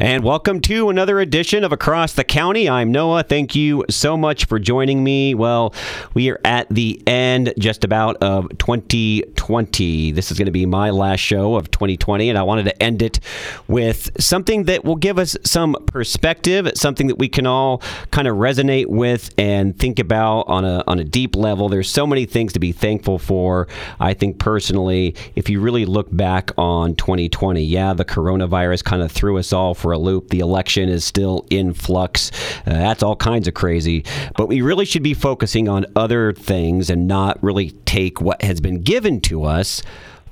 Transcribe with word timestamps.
And 0.00 0.24
welcome 0.24 0.62
to 0.62 0.88
another 0.88 1.20
edition 1.20 1.62
of 1.62 1.72
Across 1.72 2.14
the 2.14 2.24
County. 2.24 2.70
I'm 2.70 2.90
Noah. 2.90 3.22
Thank 3.22 3.54
you 3.54 3.84
so 3.90 4.16
much 4.16 4.46
for 4.46 4.58
joining 4.58 5.04
me. 5.04 5.34
Well, 5.34 5.74
we 6.14 6.30
are 6.30 6.40
at 6.42 6.66
the 6.70 7.06
end 7.06 7.52
just 7.58 7.84
about 7.84 8.16
of 8.22 8.48
2020. 8.56 10.12
This 10.12 10.30
is 10.30 10.38
going 10.38 10.46
to 10.46 10.52
be 10.52 10.64
my 10.64 10.88
last 10.88 11.20
show 11.20 11.54
of 11.54 11.70
2020, 11.70 12.30
and 12.30 12.38
I 12.38 12.42
wanted 12.44 12.62
to 12.62 12.82
end 12.82 13.02
it 13.02 13.20
with 13.68 14.10
something 14.18 14.64
that 14.64 14.86
will 14.86 14.96
give 14.96 15.18
us 15.18 15.36
some 15.44 15.76
perspective, 15.84 16.70
something 16.76 17.08
that 17.08 17.18
we 17.18 17.28
can 17.28 17.46
all 17.46 17.82
kind 18.10 18.26
of 18.26 18.36
resonate 18.36 18.86
with 18.86 19.34
and 19.36 19.78
think 19.78 19.98
about 19.98 20.48
on 20.48 20.64
a 20.64 20.82
on 20.86 20.98
a 20.98 21.04
deep 21.04 21.36
level. 21.36 21.68
There's 21.68 21.90
so 21.90 22.06
many 22.06 22.24
things 22.24 22.54
to 22.54 22.58
be 22.58 22.72
thankful 22.72 23.18
for. 23.18 23.68
I 24.00 24.14
think 24.14 24.38
personally, 24.38 25.14
if 25.34 25.50
you 25.50 25.60
really 25.60 25.84
look 25.84 26.08
back 26.10 26.52
on 26.56 26.94
2020, 26.94 27.62
yeah, 27.62 27.92
the 27.92 28.06
coronavirus 28.06 28.82
kind 28.84 29.02
of 29.02 29.12
threw 29.12 29.36
us 29.36 29.52
all 29.52 29.74
for 29.74 29.89
for 29.90 29.94
a 29.94 29.98
loop. 29.98 30.28
The 30.28 30.38
election 30.38 30.88
is 30.88 31.04
still 31.04 31.44
in 31.50 31.74
flux. 31.74 32.30
Uh, 32.64 32.74
that's 32.74 33.02
all 33.02 33.16
kinds 33.16 33.48
of 33.48 33.54
crazy. 33.54 34.04
But 34.36 34.46
we 34.46 34.62
really 34.62 34.84
should 34.84 35.02
be 35.02 35.14
focusing 35.14 35.68
on 35.68 35.84
other 35.96 36.32
things 36.32 36.90
and 36.90 37.08
not 37.08 37.42
really 37.42 37.72
take 37.86 38.20
what 38.20 38.40
has 38.42 38.60
been 38.60 38.82
given 38.82 39.20
to 39.22 39.42
us 39.42 39.82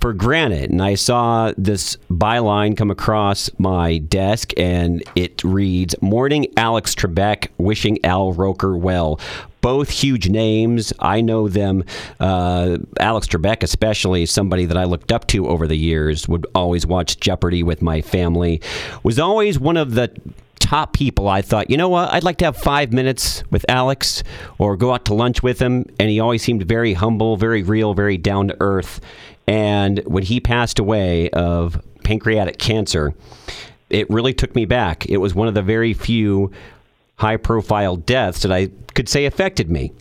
for 0.01 0.13
granted. 0.13 0.71
And 0.71 0.83
I 0.83 0.95
saw 0.95 1.53
this 1.57 1.97
byline 2.11 2.77
come 2.77 2.91
across 2.91 3.51
my 3.59 3.99
desk, 3.99 4.53
and 4.57 5.03
it 5.15 5.43
reads 5.43 5.95
Mourning 6.01 6.47
Alex 6.57 6.95
Trebek 6.95 7.49
wishing 7.59 8.05
Al 8.05 8.33
Roker 8.33 8.77
well. 8.77 9.21
Both 9.61 9.91
huge 9.91 10.29
names. 10.29 10.93
I 11.01 11.21
know 11.21 11.49
them. 11.49 11.85
Uh, 12.21 12.79
Alex 13.01 13.27
Trebek, 13.27 13.63
especially, 13.65 14.25
somebody 14.25 14.67
that 14.67 14.77
I 14.77 14.85
looked 14.85 15.11
up 15.11 15.27
to 15.29 15.49
over 15.49 15.67
the 15.67 15.77
years, 15.77 16.29
would 16.29 16.47
always 16.55 16.87
watch 16.87 17.19
Jeopardy 17.19 17.65
with 17.65 17.83
my 17.83 18.01
family, 18.01 18.61
was 19.03 19.19
always 19.19 19.59
one 19.59 19.77
of 19.77 19.95
the 19.95 20.13
top 20.69 20.93
people, 20.93 21.29
I 21.29 21.41
thought, 21.41 21.71
you 21.71 21.79
know 21.79 21.89
what, 21.89 22.13
I'd 22.13 22.25
like 22.25 22.37
to 22.39 22.45
have 22.45 22.55
five 22.55 22.93
minutes 22.93 23.43
with 23.51 23.65
Alex 23.71 24.23
or 24.59 24.77
go 24.77 24.93
out 24.93 25.07
to 25.07 25.15
lunch 25.15 25.43
with 25.43 25.59
him. 25.59 25.87
And 25.99 26.11
he 26.11 26.21
always 26.21 26.43
seemed 26.43 26.63
very 26.65 26.93
humble, 26.93 27.39
very 27.39 27.63
real, 27.63 27.95
very 27.95 28.19
down 28.19 28.49
to 28.49 28.57
earth. 28.61 29.01
And 29.47 30.01
when 30.01 30.25
he 30.25 30.41
passed 30.41 30.79
away 30.79 31.31
of 31.31 31.83
pancreatic 32.05 32.59
cancer, 32.59 33.15
it 33.89 34.11
really 34.11 34.35
took 34.35 34.55
me 34.55 34.67
back. 34.67 35.07
It 35.07 35.17
was 35.17 35.35
one 35.35 35.49
of 35.49 35.55
the 35.55 35.63
very 35.63 35.95
few 35.95 36.53
high 37.17 37.39
profile 37.39 37.97
deaths 37.97 38.43
that 38.43 38.53
I 38.53 38.69
could 38.95 39.09
say 39.09 39.25
affected 39.25 39.71
me. 39.71 39.93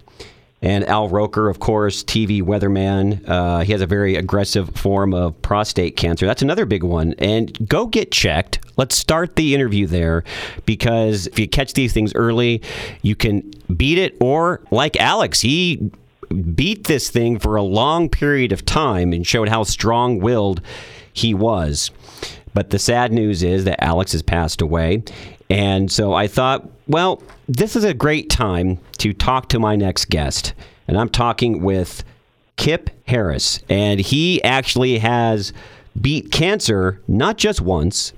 And 0.62 0.84
Al 0.86 1.08
Roker, 1.08 1.50
of 1.50 1.60
course, 1.60 2.04
TV 2.04 2.42
weatherman. 2.42 3.28
Uh, 3.30 3.60
he 3.60 3.72
has 3.72 3.82
a 3.82 3.86
very 3.86 4.16
aggressive 4.16 4.70
form 4.76 5.14
of 5.14 5.40
prostate 5.44 5.96
cancer. 5.98 6.26
That's 6.26 6.42
another 6.42 6.66
big 6.66 6.84
one. 6.84 7.14
And 7.20 7.70
go 7.70 7.86
get 7.86 8.12
checked. 8.12 8.60
Let's 8.76 8.98
start 8.98 9.36
the 9.36 9.54
interview 9.54 9.86
there 9.86 10.24
because 10.66 11.28
if 11.28 11.38
you 11.38 11.48
catch 11.48 11.74
these 11.74 11.94
things 11.94 12.14
early, 12.16 12.64
you 13.04 13.16
can 13.16 13.52
beat 13.76 14.00
it. 14.00 14.18
Or, 14.20 14.62
like 14.72 14.98
Alex, 14.98 15.42
he 15.42 15.92
beat 16.56 16.88
this 16.88 17.10
thing 17.10 17.38
for 17.40 17.56
a 17.56 17.64
long 17.64 18.10
period 18.10 18.52
of 18.52 18.66
time 18.66 19.14
and 19.14 19.26
showed 19.26 19.50
how 19.50 19.64
strong 19.64 20.20
willed 20.20 20.62
he 21.14 21.34
was. 21.34 21.92
But 22.54 22.72
the 22.72 22.80
sad 22.80 23.12
news 23.12 23.44
is 23.44 23.66
that 23.66 23.84
Alex 23.84 24.12
has 24.14 24.24
passed 24.24 24.62
away. 24.62 25.04
And 25.50 25.92
so 25.92 26.14
I 26.14 26.28
thought, 26.28 26.68
well, 26.88 27.22
this 27.48 27.76
is 27.76 27.84
a 27.84 27.94
great 27.94 28.30
time 28.30 28.80
to 28.98 29.14
talk 29.14 29.50
to 29.50 29.60
my 29.60 29.76
next 29.76 30.10
guest. 30.10 30.54
And 30.88 30.98
I'm 30.98 31.10
talking 31.10 31.62
with 31.62 32.04
Kipp 32.58 32.90
Harris. 33.08 33.62
And 33.70 34.00
he 34.00 34.44
actually 34.44 35.00
has 35.00 35.54
beat 36.00 36.32
cancer 36.32 37.02
not 37.08 37.38
just 37.38 37.62
once, 37.62 38.14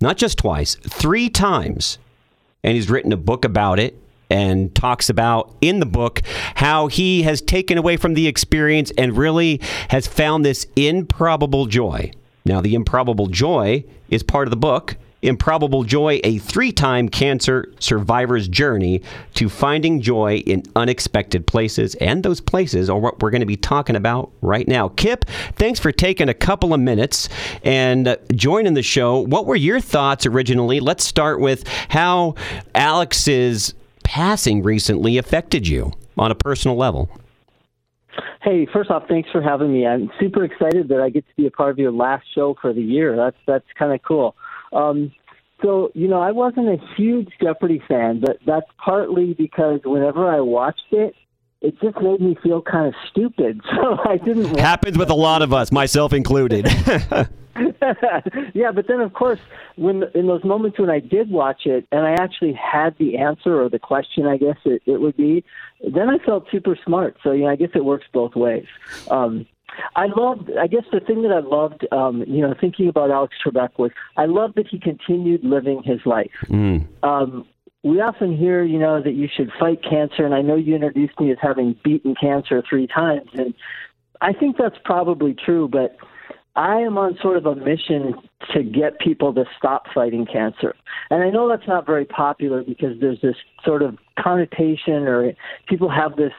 not 0.00 0.16
just 0.16 0.38
twice, 0.38 0.76
three 0.76 1.28
times. 1.28 1.98
And 2.62 2.74
he's 2.74 2.88
written 2.90 3.12
a 3.12 3.16
book 3.16 3.44
about 3.44 3.78
it 3.78 4.00
and 4.30 4.74
talks 4.74 5.08
about 5.08 5.56
in 5.60 5.80
the 5.80 5.86
book 5.86 6.20
how 6.54 6.86
he 6.86 7.22
has 7.22 7.40
taken 7.40 7.78
away 7.78 7.96
from 7.96 8.14
the 8.14 8.28
experience 8.28 8.92
and 8.98 9.16
really 9.16 9.60
has 9.88 10.06
found 10.06 10.44
this 10.44 10.66
improbable 10.76 11.66
joy. 11.66 12.10
Now, 12.44 12.60
the 12.60 12.74
improbable 12.74 13.26
joy 13.26 13.84
is 14.08 14.22
part 14.22 14.46
of 14.46 14.50
the 14.50 14.56
book. 14.56 14.96
Improbable 15.22 15.84
Joy, 15.84 16.20
a 16.24 16.38
three 16.38 16.72
time 16.72 17.08
cancer 17.08 17.72
survivor's 17.78 18.48
journey 18.48 19.02
to 19.34 19.48
finding 19.48 20.00
joy 20.00 20.38
in 20.46 20.62
unexpected 20.76 21.46
places. 21.46 21.94
And 21.96 22.22
those 22.22 22.40
places 22.40 22.88
are 22.88 22.98
what 22.98 23.20
we're 23.20 23.30
going 23.30 23.40
to 23.40 23.46
be 23.46 23.56
talking 23.56 23.96
about 23.96 24.30
right 24.42 24.66
now. 24.68 24.88
Kipp, 24.90 25.24
thanks 25.56 25.80
for 25.80 25.92
taking 25.92 26.28
a 26.28 26.34
couple 26.34 26.72
of 26.72 26.80
minutes 26.80 27.28
and 27.62 28.08
uh, 28.08 28.16
joining 28.32 28.74
the 28.74 28.82
show. 28.82 29.20
What 29.20 29.46
were 29.46 29.56
your 29.56 29.80
thoughts 29.80 30.26
originally? 30.26 30.80
Let's 30.80 31.04
start 31.04 31.40
with 31.40 31.66
how 31.88 32.34
Alex's 32.74 33.74
passing 34.08 34.62
recently 34.62 35.18
affected 35.18 35.68
you 35.68 35.92
on 36.16 36.30
a 36.30 36.34
personal 36.34 36.76
level? 36.76 37.10
Hey, 38.42 38.66
first 38.72 38.90
off, 38.90 39.04
thanks 39.06 39.28
for 39.30 39.42
having 39.42 39.72
me. 39.72 39.86
I'm 39.86 40.10
super 40.18 40.44
excited 40.44 40.88
that 40.88 41.00
I 41.00 41.10
get 41.10 41.26
to 41.28 41.34
be 41.36 41.46
a 41.46 41.50
part 41.50 41.70
of 41.70 41.78
your 41.78 41.92
last 41.92 42.24
show 42.34 42.56
for 42.60 42.72
the 42.72 42.82
year. 42.82 43.16
That's 43.16 43.36
that's 43.46 43.66
kind 43.78 43.92
of 43.92 44.00
cool. 44.02 44.34
Um, 44.72 45.12
so, 45.62 45.90
you 45.94 46.06
know, 46.06 46.20
I 46.20 46.30
wasn't 46.30 46.68
a 46.68 46.78
huge 46.96 47.28
Jeopardy 47.42 47.82
fan, 47.88 48.20
but 48.20 48.38
that's 48.46 48.66
partly 48.82 49.34
because 49.34 49.80
whenever 49.84 50.28
I 50.28 50.40
watched 50.40 50.92
it, 50.92 51.14
it 51.60 51.74
just 51.80 52.00
made 52.00 52.20
me 52.20 52.36
feel 52.42 52.62
kind 52.62 52.86
of 52.86 52.94
stupid. 53.10 53.60
So 53.74 53.98
I 54.04 54.16
didn't. 54.18 54.58
Happens 54.58 54.96
with 54.96 55.10
a 55.10 55.14
lot 55.14 55.42
of 55.42 55.52
us, 55.52 55.72
myself 55.72 56.12
included. 56.12 56.66
yeah, 58.54 58.70
but 58.72 58.86
then 58.88 59.00
of 59.00 59.12
course, 59.12 59.40
when 59.76 60.04
in 60.14 60.26
those 60.26 60.44
moments 60.44 60.78
when 60.78 60.90
I 60.90 61.00
did 61.00 61.30
watch 61.30 61.62
it 61.66 61.86
and 61.90 62.06
I 62.06 62.12
actually 62.12 62.52
had 62.52 62.96
the 62.98 63.18
answer 63.18 63.60
or 63.60 63.68
the 63.68 63.78
question, 63.78 64.26
I 64.26 64.36
guess 64.36 64.56
it, 64.64 64.82
it 64.86 65.00
would 65.00 65.16
be, 65.16 65.44
then 65.82 66.08
I 66.08 66.18
felt 66.18 66.46
super 66.50 66.78
smart. 66.84 67.16
So 67.22 67.32
yeah, 67.32 67.48
I 67.48 67.56
guess 67.56 67.70
it 67.74 67.84
works 67.84 68.06
both 68.12 68.34
ways. 68.34 68.66
Um, 69.10 69.46
I 69.96 70.06
loved. 70.06 70.50
I 70.58 70.66
guess 70.66 70.84
the 70.92 71.00
thing 71.00 71.22
that 71.22 71.32
I 71.32 71.40
loved, 71.40 71.86
um, 71.92 72.24
you 72.26 72.40
know, 72.40 72.54
thinking 72.60 72.88
about 72.88 73.10
Alex 73.10 73.36
Trebek 73.44 73.78
was 73.78 73.90
I 74.16 74.26
loved 74.26 74.56
that 74.56 74.66
he 74.68 74.78
continued 74.78 75.44
living 75.44 75.82
his 75.84 76.00
life. 76.04 76.30
Mm. 76.46 76.86
Um, 77.02 77.46
we 77.84 78.00
often 78.00 78.36
hear, 78.36 78.64
you 78.64 78.78
know, 78.78 79.02
that 79.02 79.14
you 79.14 79.28
should 79.34 79.50
fight 79.58 79.82
cancer, 79.82 80.24
and 80.24 80.34
I 80.34 80.42
know 80.42 80.56
you 80.56 80.74
introduced 80.74 81.18
me 81.20 81.30
as 81.30 81.38
having 81.40 81.76
beaten 81.84 82.14
cancer 82.20 82.62
three 82.68 82.86
times, 82.86 83.30
and 83.34 83.54
I 84.20 84.32
think 84.32 84.56
that's 84.56 84.76
probably 84.84 85.34
true, 85.34 85.68
but 85.68 85.96
I 86.58 86.80
am 86.80 86.98
on 86.98 87.16
sort 87.22 87.36
of 87.36 87.46
a 87.46 87.54
mission 87.54 88.14
to 88.52 88.64
get 88.64 88.98
people 88.98 89.32
to 89.34 89.44
stop 89.56 89.86
fighting 89.94 90.26
cancer. 90.26 90.74
And 91.08 91.22
I 91.22 91.30
know 91.30 91.48
that's 91.48 91.68
not 91.68 91.86
very 91.86 92.04
popular 92.04 92.64
because 92.64 92.98
there's 93.00 93.20
this 93.20 93.36
sort 93.64 93.80
of 93.80 93.96
connotation 94.18 95.06
or 95.06 95.32
people 95.68 95.88
have 95.88 96.16
this 96.16 96.32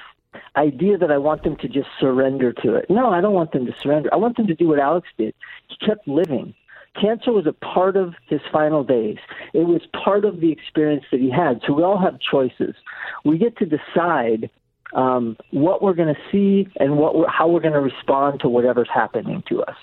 idea 0.56 0.98
that 0.98 1.12
I 1.12 1.18
want 1.18 1.44
them 1.44 1.56
to 1.58 1.68
just 1.68 1.88
surrender 2.00 2.54
to 2.54 2.76
it. 2.76 2.86
No, 2.90 3.10
I 3.12 3.22
don't 3.22 3.34
want 3.34 3.52
them 3.52 3.66
to 3.66 3.74
surrender. 3.82 4.10
I 4.14 4.18
want 4.18 4.38
them 4.38 4.48
to 4.48 4.56
do 4.56 4.68
what 4.68 4.80
Alex 4.80 5.08
did. 5.18 5.34
He 5.68 5.86
kept 5.86 6.08
living. 6.08 6.54
Cancer 7.00 7.32
was 7.32 7.46
a 7.46 7.54
part 7.54 7.96
of 7.96 8.14
his 8.28 8.42
final 8.52 8.84
days. 8.84 9.18
It 9.54 9.68
was 9.68 9.82
part 10.04 10.26
of 10.26 10.42
the 10.42 10.52
experience 10.52 11.06
that 11.12 11.20
he 11.20 11.30
had. 11.30 11.62
So 11.66 11.74
we 11.74 11.84
all 11.84 12.00
have 12.00 12.20
choices. 12.20 12.76
We 13.24 13.38
get 13.38 13.58
to 13.58 13.66
decide 13.66 14.50
um, 14.94 15.38
what 15.52 15.82
we're 15.82 15.94
going 15.94 16.14
to 16.14 16.22
see 16.32 16.68
and 16.80 16.98
what 16.98 17.16
we're, 17.16 17.28
how 17.28 17.48
we're 17.48 17.60
going 17.60 17.74
to 17.74 17.80
respond 17.80 18.40
to 18.42 18.50
whatever's 18.50 18.90
happening 18.94 19.44
to 19.50 19.62
us. 19.64 19.76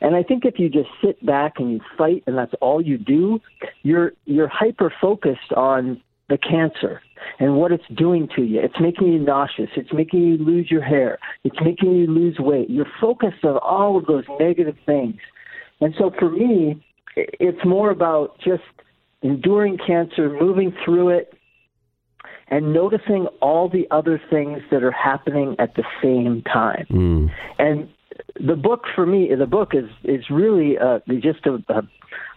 And 0.00 0.14
I 0.14 0.22
think 0.22 0.44
if 0.44 0.58
you 0.58 0.68
just 0.68 0.88
sit 1.04 1.24
back 1.24 1.54
and 1.58 1.72
you 1.72 1.80
fight 1.98 2.22
and 2.26 2.38
that's 2.38 2.54
all 2.60 2.80
you 2.80 2.96
do, 2.96 3.40
you're 3.82 4.12
you're 4.24 4.48
hyper 4.48 4.92
focused 5.00 5.52
on 5.56 6.00
the 6.32 6.38
cancer 6.38 7.02
and 7.38 7.56
what 7.56 7.72
it's 7.72 7.84
doing 7.94 8.26
to 8.34 8.42
you. 8.42 8.58
It's 8.60 8.80
making 8.80 9.12
you 9.12 9.18
nauseous. 9.18 9.68
It's 9.76 9.92
making 9.92 10.22
you 10.22 10.38
lose 10.38 10.70
your 10.70 10.82
hair. 10.82 11.18
It's 11.44 11.56
making 11.62 11.92
you 11.92 12.06
lose 12.06 12.36
weight. 12.38 12.70
You're 12.70 12.90
focused 13.00 13.44
on 13.44 13.58
all 13.58 13.98
of 13.98 14.06
those 14.06 14.24
negative 14.40 14.76
things. 14.86 15.16
And 15.82 15.94
so 15.98 16.10
for 16.18 16.30
me, 16.30 16.82
it's 17.16 17.64
more 17.66 17.90
about 17.90 18.38
just 18.38 18.62
enduring 19.20 19.76
cancer, 19.86 20.30
moving 20.40 20.74
through 20.84 21.10
it, 21.10 21.34
and 22.48 22.72
noticing 22.72 23.26
all 23.40 23.68
the 23.68 23.86
other 23.90 24.20
things 24.30 24.60
that 24.70 24.82
are 24.82 24.92
happening 24.92 25.54
at 25.58 25.74
the 25.74 25.84
same 26.02 26.42
time. 26.42 26.86
Mm. 26.90 27.30
And 27.58 27.88
the 28.40 28.56
book 28.56 28.84
for 28.94 29.06
me, 29.06 29.30
the 29.38 29.46
book 29.46 29.72
is 29.74 29.88
is 30.04 30.24
really 30.30 30.78
uh, 30.78 31.00
just 31.20 31.46
a, 31.46 31.62
a 31.68 31.82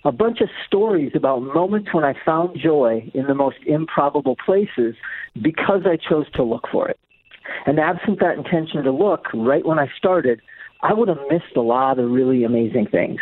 a 0.05 0.11
bunch 0.11 0.39
of 0.39 0.49
stories 0.65 1.11
about 1.15 1.41
moments 1.41 1.89
when 1.91 2.03
I 2.03 2.13
found 2.23 2.57
joy 2.61 3.09
in 3.15 3.25
the 3.25 3.33
most 3.33 3.57
improbable 3.65 4.35
places 4.45 4.95
because 5.41 5.81
I 5.85 5.97
chose 5.97 6.27
to 6.35 6.43
look 6.43 6.67
for 6.71 6.87
it. 6.87 6.99
And 7.65 7.79
absent 7.79 8.19
that 8.19 8.37
intention 8.37 8.83
to 8.83 8.91
look, 8.91 9.25
right 9.33 9.65
when 9.65 9.79
I 9.79 9.87
started, 9.97 10.41
I 10.83 10.93
would 10.93 11.07
have 11.07 11.17
missed 11.29 11.55
a 11.55 11.61
lot 11.61 11.97
of 11.97 12.11
really 12.11 12.43
amazing 12.43 12.87
things. 12.91 13.19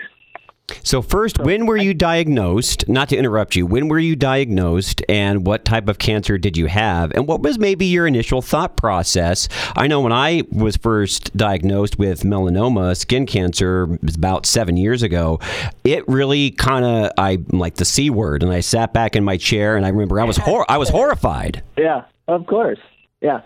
So 0.84 1.02
first, 1.02 1.40
when 1.40 1.66
were 1.66 1.78
you 1.78 1.94
diagnosed? 1.94 2.88
Not 2.90 3.10
to 3.10 3.18
interrupt 3.18 3.56
you. 3.56 3.66
When 3.66 3.88
were 3.88 4.00
you 4.00 4.16
diagnosed, 4.16 5.02
and 5.08 5.46
what 5.46 5.66
type 5.66 5.88
of 5.88 6.00
cancer 6.00 6.38
did 6.38 6.58
you 6.58 6.68
have, 6.68 7.12
and 7.12 7.28
what 7.28 7.42
was 7.42 7.60
maybe 7.60 7.86
your 7.86 8.08
initial 8.08 8.42
thought 8.42 8.76
process? 8.78 9.48
I 9.76 9.88
know 9.88 10.02
when 10.02 10.12
I 10.12 10.44
was 10.52 10.78
first 10.78 11.36
diagnosed 11.38 11.98
with 12.00 12.24
melanoma, 12.24 12.98
skin 12.98 13.26
cancer, 13.26 14.00
about 14.16 14.46
seven 14.46 14.78
years 14.78 15.04
ago. 15.04 15.40
It 15.84 16.08
really 16.08 16.52
kind 16.52 16.86
of 16.86 17.12
I 17.18 17.40
like 17.50 17.76
the 17.76 17.86
c 17.86 18.10
word, 18.10 18.44
and 18.44 18.52
I 18.52 18.62
sat 18.62 18.94
back 18.94 19.16
in 19.16 19.24
my 19.24 19.38
chair, 19.38 19.76
and 19.76 19.86
I 19.86 19.90
remember 19.90 20.20
I 20.20 20.24
was 20.24 20.38
hor- 20.38 20.70
I 20.70 20.78
was 20.78 20.90
horrified. 20.90 21.64
Yeah, 21.78 22.06
of 22.28 22.46
course. 22.46 22.80
Yeah. 23.20 23.42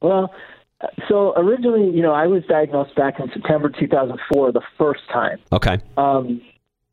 Well, 0.00 0.32
so 1.08 1.32
originally, 1.36 1.90
you 1.94 2.02
know, 2.02 2.12
I 2.12 2.26
was 2.26 2.42
diagnosed 2.48 2.94
back 2.94 3.18
in 3.18 3.28
September 3.32 3.68
2004 3.68 4.52
the 4.52 4.60
first 4.76 5.00
time. 5.12 5.38
Okay. 5.52 5.78
Um, 5.96 6.40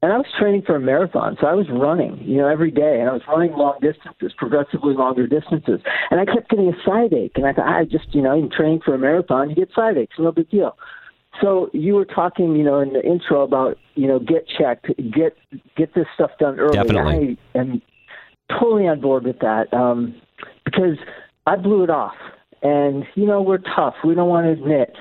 and 0.01 0.13
I 0.13 0.17
was 0.17 0.25
training 0.39 0.63
for 0.63 0.75
a 0.75 0.79
marathon, 0.79 1.35
so 1.39 1.47
I 1.47 1.53
was 1.53 1.67
running, 1.69 2.19
you 2.21 2.37
know, 2.37 2.47
every 2.47 2.69
day, 2.69 2.99
and 2.99 3.09
I 3.09 3.13
was 3.13 3.23
running 3.27 3.53
long 3.53 3.79
distances, 3.81 4.33
progressively 4.37 4.93
longer 4.93 5.25
distances, 5.25 5.81
and 6.11 6.19
I 6.19 6.25
kept 6.25 6.49
getting 6.49 6.69
a 6.69 6.83
side 6.85 7.11
ache, 7.13 7.31
and 7.35 7.45
I 7.47 7.53
thought, 7.53 7.67
I 7.67 7.85
just, 7.85 8.13
you 8.13 8.21
know, 8.21 8.31
I'm 8.31 8.49
training 8.51 8.81
for 8.85 8.93
a 8.93 8.99
marathon, 8.99 9.49
you 9.49 9.55
get 9.55 9.69
side 9.73 9.97
aches, 9.97 10.15
no 10.19 10.31
big 10.31 10.49
deal. 10.49 10.77
So 11.41 11.69
you 11.73 11.95
were 11.95 12.05
talking, 12.05 12.55
you 12.55 12.63
know, 12.63 12.79
in 12.81 12.93
the 12.93 13.03
intro 13.03 13.41
about, 13.41 13.77
you 13.95 14.07
know, 14.07 14.19
get 14.19 14.47
checked, 14.47 14.87
get 15.11 15.35
get 15.75 15.93
this 15.93 16.05
stuff 16.13 16.31
done 16.39 16.59
early. 16.59 16.75
Definitely. 16.75 17.37
I 17.55 17.57
am 17.57 17.81
totally 18.49 18.87
on 18.87 19.01
board 19.01 19.23
with 19.23 19.39
that 19.39 19.73
um, 19.73 20.15
because 20.63 20.97
I 21.45 21.57
blew 21.57 21.83
it 21.83 21.89
off 21.89 22.15
and 22.65 23.05
you 23.13 23.27
know 23.27 23.41
we're 23.41 23.59
tough. 23.59 23.93
We 24.03 24.15
don't 24.15 24.27
want 24.27 24.47
to 24.47 24.51
admit. 24.51 24.95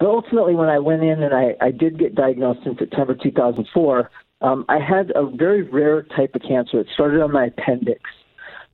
But 0.00 0.08
ultimately, 0.08 0.56
when 0.56 0.68
I 0.68 0.80
went 0.80 1.02
in 1.02 1.22
and 1.22 1.32
I, 1.32 1.54
I 1.60 1.70
did 1.70 1.98
get 1.98 2.16
diagnosed 2.16 2.66
in 2.66 2.76
September 2.76 3.14
2004, 3.14 4.10
um, 4.40 4.64
I 4.68 4.78
had 4.80 5.12
a 5.14 5.24
very 5.24 5.62
rare 5.62 6.02
type 6.02 6.34
of 6.34 6.42
cancer. 6.42 6.80
It 6.80 6.88
started 6.92 7.22
on 7.22 7.32
my 7.32 7.46
appendix. 7.46 8.00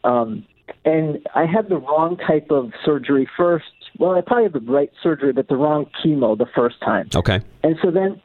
Um, 0.04 0.46
and 0.86 1.18
I 1.34 1.44
had 1.44 1.68
the 1.68 1.76
wrong 1.76 2.16
type 2.16 2.50
of 2.50 2.72
surgery 2.82 3.28
first. 3.36 3.66
Well, 3.98 4.12
I 4.12 4.22
probably 4.22 4.44
had 4.44 4.54
the 4.54 4.72
right 4.72 4.90
surgery, 5.02 5.32
but 5.32 5.48
the 5.48 5.56
wrong 5.56 5.86
chemo 6.02 6.38
the 6.38 6.46
first 6.54 6.80
time. 6.80 7.10
Okay. 7.14 7.40
And 7.62 7.76
so 7.82 7.90
then 7.90 8.22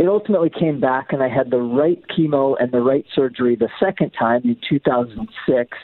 it 0.00 0.08
ultimately 0.08 0.50
came 0.50 0.80
back, 0.80 1.12
and 1.12 1.22
I 1.22 1.28
had 1.28 1.50
the 1.50 1.58
right 1.58 2.02
chemo 2.08 2.56
and 2.60 2.72
the 2.72 2.80
right 2.80 3.06
surgery 3.14 3.54
the 3.54 3.68
second 3.78 4.10
time 4.18 4.40
in 4.42 4.56
2006. 4.68 5.78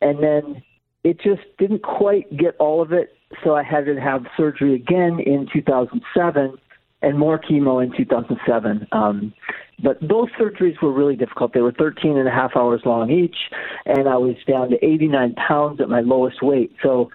And 0.00 0.22
then 0.22 0.62
it 1.04 1.20
just 1.20 1.42
didn't 1.58 1.82
quite 1.82 2.36
get 2.36 2.56
all 2.58 2.80
of 2.80 2.92
it, 2.92 3.14
so 3.42 3.54
I 3.54 3.62
had 3.62 3.86
to 3.86 4.00
have 4.00 4.24
surgery 4.36 4.74
again 4.74 5.18
in 5.20 5.48
2007 5.52 6.58
and 7.02 7.18
more 7.18 7.38
chemo 7.38 7.82
in 7.82 7.92
2007. 7.96 8.86
Um, 8.92 9.34
but 9.82 9.98
those 10.00 10.28
surgeries 10.40 10.80
were 10.80 10.92
really 10.92 11.16
difficult. 11.16 11.52
They 11.52 11.60
were 11.60 11.72
13 11.72 12.16
and 12.16 12.28
a 12.28 12.30
half 12.30 12.52
hours 12.56 12.82
long 12.84 13.10
each, 13.10 13.36
and 13.84 14.08
I 14.08 14.16
was 14.16 14.36
down 14.46 14.70
to 14.70 14.84
89 14.84 15.34
pounds 15.34 15.80
at 15.80 15.88
my 15.88 16.00
lowest 16.00 16.42
weight. 16.42 16.72
So 16.82 17.10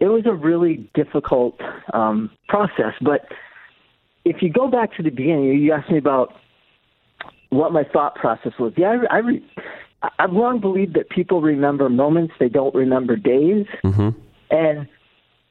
it 0.00 0.06
was 0.06 0.24
a 0.26 0.32
really 0.32 0.90
difficult 0.94 1.60
um, 1.94 2.30
process. 2.48 2.94
But 3.00 3.26
if 4.24 4.42
you 4.42 4.52
go 4.52 4.68
back 4.68 4.96
to 4.96 5.04
the 5.04 5.10
beginning, 5.10 5.44
you 5.44 5.72
asked 5.72 5.90
me 5.90 5.98
about 5.98 6.34
what 7.50 7.72
my 7.72 7.84
thought 7.84 8.16
process 8.16 8.52
was. 8.58 8.72
Yeah, 8.76 8.96
I, 9.10 9.16
I 9.16 9.18
re- 9.18 9.46
I've 10.18 10.32
long 10.32 10.60
believed 10.60 10.94
that 10.94 11.08
people 11.08 11.40
remember 11.40 11.88
moments, 11.88 12.34
they 12.38 12.48
don't 12.48 12.74
remember 12.74 13.16
days. 13.16 13.66
Mm-hmm. 13.82 14.10
And 14.50 14.88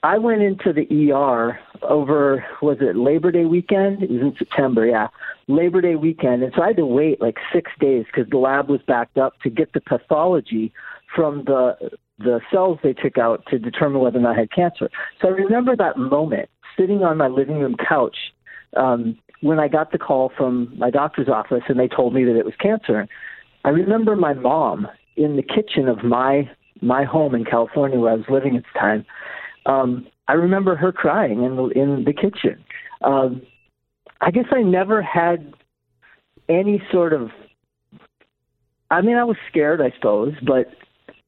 I 0.03 0.19
went 0.19 0.43
into 0.43 0.71
the 0.71 1.11
ER 1.11 1.59
over, 1.81 2.45
was 2.61 2.77
it 2.79 2.95
Labor 2.95 3.31
Day 3.31 3.45
weekend? 3.45 4.03
It 4.03 4.11
was 4.11 4.21
in 4.21 4.35
September, 4.37 4.85
yeah. 4.85 5.07
Labor 5.47 5.81
Day 5.81 5.95
weekend. 5.95 6.43
And 6.43 6.53
so 6.55 6.61
I 6.61 6.67
had 6.67 6.77
to 6.77 6.85
wait 6.85 7.21
like 7.21 7.37
six 7.51 7.71
days 7.79 8.05
because 8.05 8.29
the 8.29 8.37
lab 8.37 8.69
was 8.69 8.81
backed 8.87 9.17
up 9.17 9.39
to 9.41 9.49
get 9.49 9.73
the 9.73 9.81
pathology 9.81 10.71
from 11.15 11.43
the 11.45 11.91
the 12.17 12.39
cells 12.49 12.79
they 12.81 12.93
took 12.93 13.17
out 13.17 13.45
to 13.47 13.59
determine 13.59 13.99
whether 13.99 14.19
or 14.19 14.21
not 14.21 14.37
I 14.37 14.41
had 14.41 14.51
cancer. 14.51 14.89
So 15.21 15.27
I 15.27 15.31
remember 15.31 15.75
that 15.75 15.97
moment 15.97 16.49
sitting 16.77 17.03
on 17.03 17.17
my 17.17 17.27
living 17.27 17.59
room 17.59 17.75
couch 17.75 18.15
um, 18.77 19.17
when 19.41 19.59
I 19.59 19.67
got 19.67 19.91
the 19.91 19.97
call 19.97 20.31
from 20.37 20.73
my 20.77 20.89
doctor's 20.89 21.27
office 21.27 21.63
and 21.67 21.79
they 21.79 21.87
told 21.87 22.13
me 22.13 22.23
that 22.23 22.37
it 22.37 22.45
was 22.45 22.53
cancer. 22.59 23.07
I 23.65 23.69
remember 23.69 24.15
my 24.15 24.33
mom 24.33 24.87
in 25.17 25.35
the 25.37 25.41
kitchen 25.41 25.89
of 25.89 26.03
my 26.03 26.49
my 26.81 27.03
home 27.03 27.33
in 27.33 27.43
California 27.43 27.97
where 27.97 28.11
I 28.11 28.15
was 28.15 28.25
living 28.29 28.55
at 28.55 28.63
the 28.63 28.79
time. 28.79 29.05
Um, 29.65 30.05
I 30.27 30.33
remember 30.33 30.75
her 30.75 30.91
crying 30.91 31.43
in 31.43 31.55
the 31.55 31.63
in 31.69 32.03
the 32.05 32.13
kitchen. 32.13 32.63
Um, 33.03 33.41
I 34.21 34.29
guess 34.29 34.45
I 34.51 34.61
never 34.61 35.01
had 35.01 35.53
any 36.47 36.81
sort 36.91 37.11
of. 37.11 37.31
I 38.91 39.01
mean, 39.01 39.17
I 39.17 39.23
was 39.23 39.37
scared, 39.49 39.81
I 39.81 39.91
suppose, 39.95 40.33
but 40.45 40.67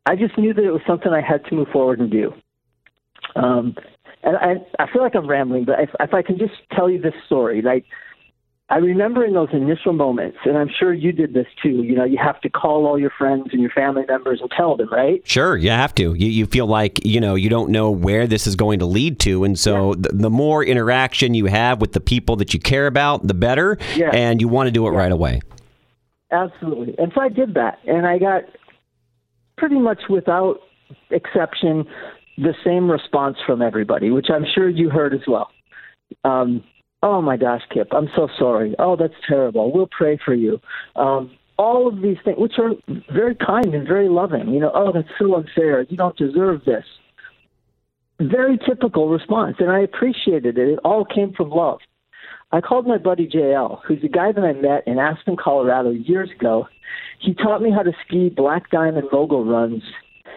I 0.05 0.15
just 0.15 0.37
knew 0.37 0.53
that 0.53 0.63
it 0.63 0.71
was 0.71 0.81
something 0.85 1.11
I 1.11 1.21
had 1.21 1.43
to 1.45 1.55
move 1.55 1.69
forward 1.73 1.99
and 1.99 2.11
do. 2.11 2.33
Um, 3.35 3.75
and 4.21 4.37
I, 4.37 4.83
I 4.83 4.91
feel 4.91 5.01
like 5.01 5.15
I'm 5.15 5.27
rambling, 5.27 5.65
but 5.65 5.79
if, 5.79 5.89
if 5.99 6.13
I 6.13 6.21
can 6.21 6.37
just 6.37 6.53
tell 6.71 6.87
you 6.87 7.01
this 7.01 7.15
story, 7.25 7.63
like 7.63 7.85
I 8.69 8.77
remember 8.79 9.23
in 9.23 9.33
those 9.33 9.47
initial 9.53 9.93
moments, 9.93 10.39
and 10.43 10.57
I'm 10.57 10.69
sure 10.77 10.93
you 10.93 11.13
did 11.13 11.33
this 11.33 11.47
too. 11.63 11.83
You 11.83 11.95
know, 11.95 12.03
you 12.03 12.17
have 12.21 12.41
to 12.41 12.49
call 12.49 12.85
all 12.85 12.99
your 12.99 13.11
friends 13.17 13.47
and 13.53 13.61
your 13.61 13.71
family 13.71 14.03
members 14.05 14.41
and 14.41 14.51
tell 14.51 14.75
them, 14.75 14.89
right? 14.91 15.21
Sure, 15.25 15.55
you 15.55 15.69
have 15.69 15.95
to. 15.95 16.13
You, 16.13 16.27
you 16.27 16.45
feel 16.45 16.67
like 16.67 17.05
you 17.05 17.21
know 17.21 17.35
you 17.35 17.49
don't 17.49 17.69
know 17.71 17.89
where 17.91 18.27
this 18.27 18.45
is 18.45 18.57
going 18.57 18.79
to 18.79 18.85
lead 18.85 19.19
to, 19.21 19.45
and 19.45 19.57
so 19.57 19.93
yeah. 19.93 20.01
the, 20.01 20.09
the, 20.17 20.29
more 20.29 20.65
interaction 20.65 21.33
you 21.33 21.45
have 21.45 21.79
with 21.79 21.93
the 21.93 22.01
people 22.01 22.35
that 22.37 22.53
you 22.53 22.59
care 22.59 22.87
about, 22.87 23.25
the 23.25 23.33
better. 23.33 23.77
Yeah. 23.95 24.09
And 24.13 24.41
you 24.41 24.49
want 24.49 24.67
to 24.67 24.71
do 24.71 24.85
it 24.87 24.91
yeah. 24.91 24.97
right 24.97 25.11
away. 25.13 25.39
Absolutely, 26.31 26.93
and 26.97 27.13
so 27.15 27.21
I 27.21 27.29
did 27.29 27.53
that, 27.53 27.79
and 27.87 28.05
I 28.05 28.19
got 28.19 28.43
pretty 29.57 29.79
much 29.79 30.01
without 30.09 30.59
exception 31.09 31.85
the 32.37 32.53
same 32.65 32.91
response 32.91 33.37
from 33.45 33.61
everybody, 33.61 34.11
which 34.11 34.27
I'm 34.29 34.45
sure 34.53 34.67
you 34.67 34.89
heard 34.89 35.13
as 35.13 35.21
well. 35.25 35.49
Um, 36.25 36.65
Oh 37.09 37.21
my 37.21 37.37
gosh, 37.37 37.61
Kipp, 37.73 37.87
I'm 37.93 38.09
so 38.17 38.27
sorry. 38.37 38.75
Oh, 38.79 38.97
that's 38.97 39.13
terrible. 39.29 39.71
We'll 39.71 39.87
pray 39.87 40.19
for 40.25 40.33
you. 40.33 40.59
Um, 40.97 41.31
all 41.57 41.87
of 41.87 42.01
these 42.01 42.17
things, 42.25 42.37
which 42.37 42.55
are 42.57 42.71
very 43.13 43.33
kind 43.33 43.73
and 43.73 43.87
very 43.87 44.09
loving. 44.09 44.49
You 44.49 44.59
know, 44.59 44.71
oh, 44.75 44.91
that's 44.93 45.07
so 45.17 45.35
unfair. 45.35 45.83
You 45.83 45.95
don't 45.95 46.17
deserve 46.17 46.65
this. 46.65 46.83
Very 48.19 48.57
typical 48.57 49.07
response, 49.07 49.55
and 49.59 49.71
I 49.71 49.79
appreciated 49.79 50.57
it. 50.57 50.67
It 50.67 50.79
all 50.83 51.05
came 51.05 51.31
from 51.31 51.49
love. 51.49 51.79
I 52.51 52.59
called 52.59 52.85
my 52.85 52.97
buddy 52.97 53.25
JL, 53.25 53.79
who's 53.87 54.03
a 54.03 54.09
guy 54.09 54.33
that 54.33 54.43
I 54.43 54.51
met 54.51 54.85
in 54.85 54.99
Aspen, 54.99 55.37
Colorado 55.41 55.91
years 55.91 56.29
ago. 56.37 56.67
He 57.21 57.33
taught 57.35 57.61
me 57.61 57.71
how 57.71 57.83
to 57.83 57.93
ski 58.05 58.27
black 58.27 58.69
diamond 58.69 59.07
mogul 59.13 59.45
runs 59.45 59.81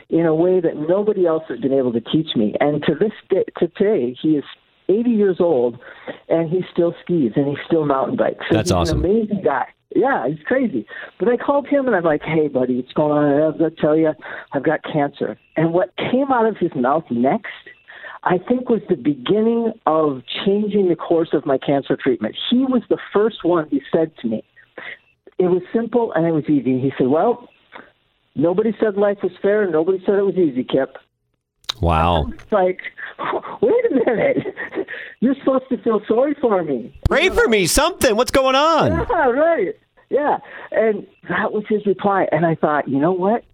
in 0.09 0.25
a 0.25 0.35
way 0.35 0.61
that 0.61 0.77
nobody 0.77 1.27
else 1.27 1.43
has 1.49 1.59
been 1.59 1.73
able 1.73 1.93
to 1.95 2.01
teach 2.01 2.37
me. 2.37 2.55
And 2.61 2.81
to 2.85 2.95
this 2.95 3.13
day, 3.29 3.45
to 3.59 3.67
today, 3.67 4.17
he 4.23 4.37
is 4.37 4.45
80 4.91 5.11
years 5.11 5.37
old, 5.41 5.79
and 6.29 6.51
he 6.51 6.63
still 6.73 6.95
skis 7.03 7.33
and 7.37 7.47
he 7.47 7.57
still 7.67 7.87
mountain 7.87 8.17
bikes. 8.17 8.45
So 8.49 8.57
That's 8.57 8.71
he's 8.71 8.73
awesome. 8.73 9.05
An 9.05 9.11
amazing 9.11 9.43
guy. 9.43 9.67
Yeah, 9.95 10.29
he's 10.29 10.43
crazy. 10.47 10.87
But 11.19 11.29
I 11.29 11.37
called 11.37 11.67
him 11.67 11.87
and 11.87 11.97
I'm 11.97 12.05
like, 12.05 12.23
"Hey, 12.23 12.49
buddy, 12.49 12.77
what's 12.77 12.93
going 12.93 13.13
on?" 13.13 13.63
I 13.63 13.69
tell 13.81 13.97
you, 13.97 14.13
I've 14.53 14.63
got 14.63 14.81
cancer. 14.85 15.39
And 15.57 15.73
what 15.73 15.97
came 15.97 16.31
out 16.31 16.47
of 16.47 16.57
his 16.57 16.71
mouth 16.77 17.05
next, 17.11 17.49
I 18.23 18.39
think, 18.39 18.69
was 18.69 18.83
the 18.89 18.97
beginning 18.97 19.73
of 19.87 20.23
changing 20.45 20.89
the 20.89 20.97
course 20.97 21.31
of 21.33 21.45
my 21.45 21.59
cancer 21.59 21.97
treatment. 21.97 22.37
He 22.51 22.59
was 22.59 22.83
the 22.89 22.99
first 23.13 23.45
one 23.45 23.69
who 23.69 23.81
said 23.93 24.13
to 24.19 24.29
me, 24.29 24.45
"It 25.39 25.49
was 25.49 25.63
simple 25.73 26.13
and 26.13 26.25
it 26.27 26.33
was 26.33 26.49
easy." 26.49 26.79
He 26.81 26.93
said, 26.97 27.09
"Well." 27.09 27.49
Nobody 28.37 28.73
said 28.79 28.97
life 28.97 29.19
was 29.25 29.33
fair. 29.43 29.63
and 29.65 29.73
Nobody 29.73 29.99
said 30.07 30.15
it 30.15 30.23
was 30.23 30.37
easy, 30.37 30.63
Kipp. 30.63 30.97
Wow. 31.81 32.31
like, 32.51 32.81
wait 33.61 33.85
a 33.91 33.95
minute. 34.07 34.55
You're 35.21 35.35
supposed 35.37 35.69
to 35.71 35.79
feel 35.83 36.01
sorry 36.09 36.35
for 36.41 36.63
me. 36.65 36.99
Pray 37.09 37.29
for 37.29 37.47
me, 37.49 37.67
something. 37.67 38.17
What's 38.17 38.31
going 38.31 38.55
on? 38.55 38.91
Yeah, 38.91 39.27
right. 39.31 39.75
Yeah. 40.09 40.39
And 40.73 41.07
that 41.29 41.53
was 41.53 41.65
his 41.69 41.87
reply. 41.87 42.27
And 42.33 42.45
I 42.45 42.55
thought, 42.55 42.89
you 42.89 42.99
know 42.99 43.13
what? 43.13 43.45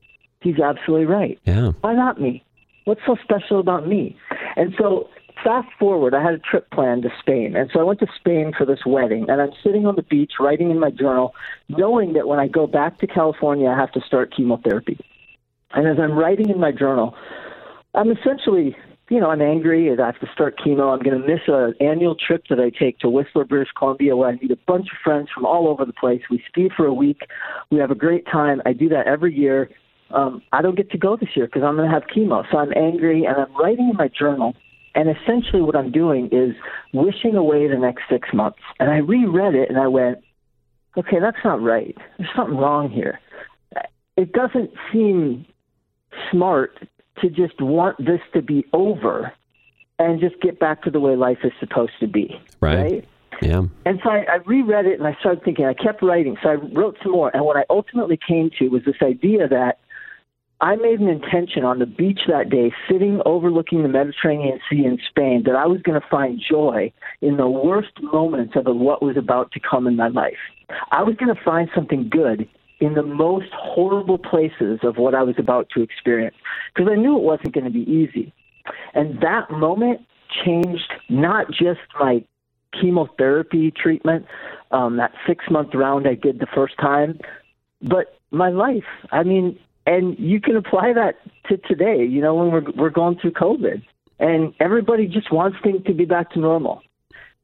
He's 0.40 0.58
absolutely 0.58 1.06
right. 1.06 1.38
Yeah. 1.44 1.72
Why 1.80 1.94
not 1.94 2.20
me? 2.20 2.44
What's 2.84 3.00
so 3.06 3.16
special 3.22 3.58
about 3.58 3.86
me? 3.86 4.16
And 4.56 4.74
so 4.78 5.08
fast 5.42 5.68
forward, 5.78 6.14
I 6.14 6.22
had 6.22 6.34
a 6.34 6.38
trip 6.38 6.70
planned 6.70 7.02
to 7.02 7.10
Spain. 7.20 7.56
And 7.56 7.68
so 7.72 7.80
I 7.80 7.82
went 7.82 8.00
to 8.00 8.06
Spain 8.18 8.52
for 8.56 8.64
this 8.64 8.80
wedding. 8.86 9.26
And 9.28 9.42
I'm 9.42 9.52
sitting 9.62 9.86
on 9.86 9.96
the 9.96 10.02
beach 10.02 10.34
writing 10.40 10.70
in 10.70 10.78
my 10.78 10.90
journal, 10.90 11.34
knowing 11.68 12.12
that 12.14 12.28
when 12.28 12.38
I 12.38 12.48
go 12.48 12.66
back 12.66 12.98
to 12.98 13.06
California, 13.06 13.68
I 13.68 13.76
have 13.76 13.92
to 13.92 14.00
start 14.00 14.34
chemotherapy. 14.34 14.98
And 15.72 15.86
as 15.86 15.98
I'm 15.98 16.12
writing 16.12 16.48
in 16.48 16.60
my 16.60 16.72
journal, 16.72 17.14
I'm 17.96 18.10
essentially, 18.10 18.76
you 19.08 19.18
know, 19.18 19.30
I'm 19.30 19.40
angry 19.40 19.88
and 19.88 20.00
I 20.00 20.06
have 20.06 20.20
to 20.20 20.28
start 20.34 20.58
chemo. 20.58 20.92
I'm 20.92 21.02
going 21.02 21.20
to 21.20 21.26
miss 21.26 21.40
an 21.48 21.74
annual 21.80 22.14
trip 22.14 22.44
that 22.50 22.60
I 22.60 22.70
take 22.70 22.98
to 22.98 23.08
Whistler, 23.08 23.46
British 23.46 23.72
Columbia, 23.76 24.14
where 24.14 24.28
I 24.28 24.32
meet 24.32 24.50
a 24.50 24.58
bunch 24.66 24.88
of 24.92 24.98
friends 25.02 25.28
from 25.34 25.46
all 25.46 25.66
over 25.66 25.86
the 25.86 25.94
place. 25.94 26.20
We 26.30 26.42
ski 26.48 26.68
for 26.76 26.84
a 26.84 26.92
week. 26.92 27.20
We 27.70 27.78
have 27.78 27.90
a 27.90 27.94
great 27.94 28.26
time. 28.26 28.60
I 28.66 28.74
do 28.74 28.90
that 28.90 29.06
every 29.06 29.34
year. 29.34 29.70
Um, 30.10 30.42
I 30.52 30.60
don't 30.60 30.76
get 30.76 30.90
to 30.90 30.98
go 30.98 31.16
this 31.16 31.30
year 31.34 31.46
because 31.46 31.62
I'm 31.62 31.74
going 31.74 31.88
to 31.88 31.94
have 31.94 32.04
chemo. 32.14 32.44
So 32.52 32.58
I'm 32.58 32.72
angry 32.76 33.24
and 33.24 33.36
I'm 33.36 33.56
writing 33.56 33.88
in 33.90 33.96
my 33.96 34.08
journal. 34.08 34.54
And 34.94 35.08
essentially, 35.08 35.62
what 35.62 35.74
I'm 35.74 35.90
doing 35.90 36.28
is 36.30 36.54
wishing 36.92 37.34
away 37.34 37.68
the 37.68 37.78
next 37.78 38.02
six 38.10 38.28
months. 38.34 38.58
And 38.78 38.90
I 38.90 38.98
reread 38.98 39.54
it 39.54 39.70
and 39.70 39.78
I 39.78 39.88
went, 39.88 40.18
okay, 40.98 41.16
that's 41.20 41.42
not 41.44 41.62
right. 41.62 41.96
There's 42.18 42.30
something 42.36 42.56
wrong 42.56 42.90
here. 42.90 43.20
It 44.16 44.32
doesn't 44.32 44.70
seem 44.92 45.46
smart 46.30 46.78
to 47.20 47.30
just 47.30 47.60
want 47.60 47.98
this 47.98 48.20
to 48.34 48.42
be 48.42 48.64
over 48.72 49.32
and 49.98 50.20
just 50.20 50.40
get 50.40 50.58
back 50.58 50.82
to 50.82 50.90
the 50.90 51.00
way 51.00 51.16
life 51.16 51.38
is 51.44 51.52
supposed 51.58 51.92
to 52.00 52.06
be. 52.06 52.38
Right. 52.60 52.76
right? 52.76 53.08
Yeah. 53.42 53.62
And 53.84 54.00
so 54.02 54.10
I, 54.10 54.24
I 54.30 54.36
reread 54.46 54.86
it 54.86 54.98
and 54.98 55.06
I 55.06 55.16
started 55.20 55.44
thinking, 55.44 55.66
I 55.66 55.74
kept 55.74 56.02
writing. 56.02 56.36
So 56.42 56.50
I 56.50 56.54
wrote 56.54 56.96
some 57.02 57.12
more. 57.12 57.30
And 57.34 57.44
what 57.44 57.56
I 57.56 57.64
ultimately 57.68 58.18
came 58.26 58.50
to 58.58 58.68
was 58.68 58.82
this 58.84 58.96
idea 59.02 59.48
that 59.48 59.78
I 60.60 60.76
made 60.76 61.00
an 61.00 61.08
intention 61.08 61.64
on 61.64 61.80
the 61.80 61.86
beach 61.86 62.20
that 62.28 62.48
day, 62.48 62.72
sitting 62.90 63.20
overlooking 63.26 63.82
the 63.82 63.88
Mediterranean 63.88 64.58
Sea 64.70 64.86
in 64.86 64.98
Spain, 65.10 65.42
that 65.44 65.54
I 65.54 65.66
was 65.66 65.82
going 65.82 66.00
to 66.00 66.06
find 66.08 66.40
joy 66.40 66.92
in 67.20 67.36
the 67.36 67.48
worst 67.48 68.02
moments 68.02 68.54
of 68.56 68.64
what 68.64 69.02
was 69.02 69.18
about 69.18 69.52
to 69.52 69.60
come 69.60 69.86
in 69.86 69.96
my 69.96 70.08
life. 70.08 70.38
I 70.90 71.02
was 71.02 71.14
going 71.16 71.34
to 71.34 71.42
find 71.42 71.68
something 71.74 72.08
good 72.08 72.48
in 72.80 72.94
the 72.94 73.02
most 73.02 73.50
horrible 73.52 74.18
places 74.18 74.80
of 74.82 74.96
what 74.96 75.14
I 75.14 75.22
was 75.22 75.36
about 75.38 75.68
to 75.70 75.82
experience 75.82 76.36
because 76.74 76.90
I 76.90 76.96
knew 76.96 77.16
it 77.16 77.22
wasn't 77.22 77.54
going 77.54 77.64
to 77.64 77.70
be 77.70 77.90
easy. 77.90 78.32
And 78.94 79.20
that 79.20 79.50
moment 79.50 80.00
changed 80.44 80.92
not 81.08 81.50
just 81.50 81.80
my 81.98 82.24
chemotherapy 82.78 83.70
treatment, 83.70 84.26
um, 84.70 84.96
that 84.96 85.12
six 85.26 85.44
month 85.50 85.74
round 85.74 86.06
I 86.06 86.14
did 86.14 86.38
the 86.38 86.46
first 86.54 86.76
time, 86.78 87.18
but 87.80 88.18
my 88.30 88.50
life. 88.50 88.84
I 89.10 89.22
mean, 89.22 89.58
and 89.86 90.18
you 90.18 90.40
can 90.40 90.56
apply 90.56 90.92
that 90.94 91.16
to 91.48 91.56
today, 91.56 92.04
you 92.04 92.20
know, 92.20 92.34
when 92.34 92.50
we're, 92.50 92.70
we're 92.76 92.90
going 92.90 93.18
through 93.18 93.32
COVID 93.32 93.82
and 94.18 94.54
everybody 94.60 95.06
just 95.06 95.32
wants 95.32 95.58
things 95.62 95.84
to 95.86 95.94
be 95.94 96.04
back 96.04 96.32
to 96.32 96.40
normal. 96.40 96.82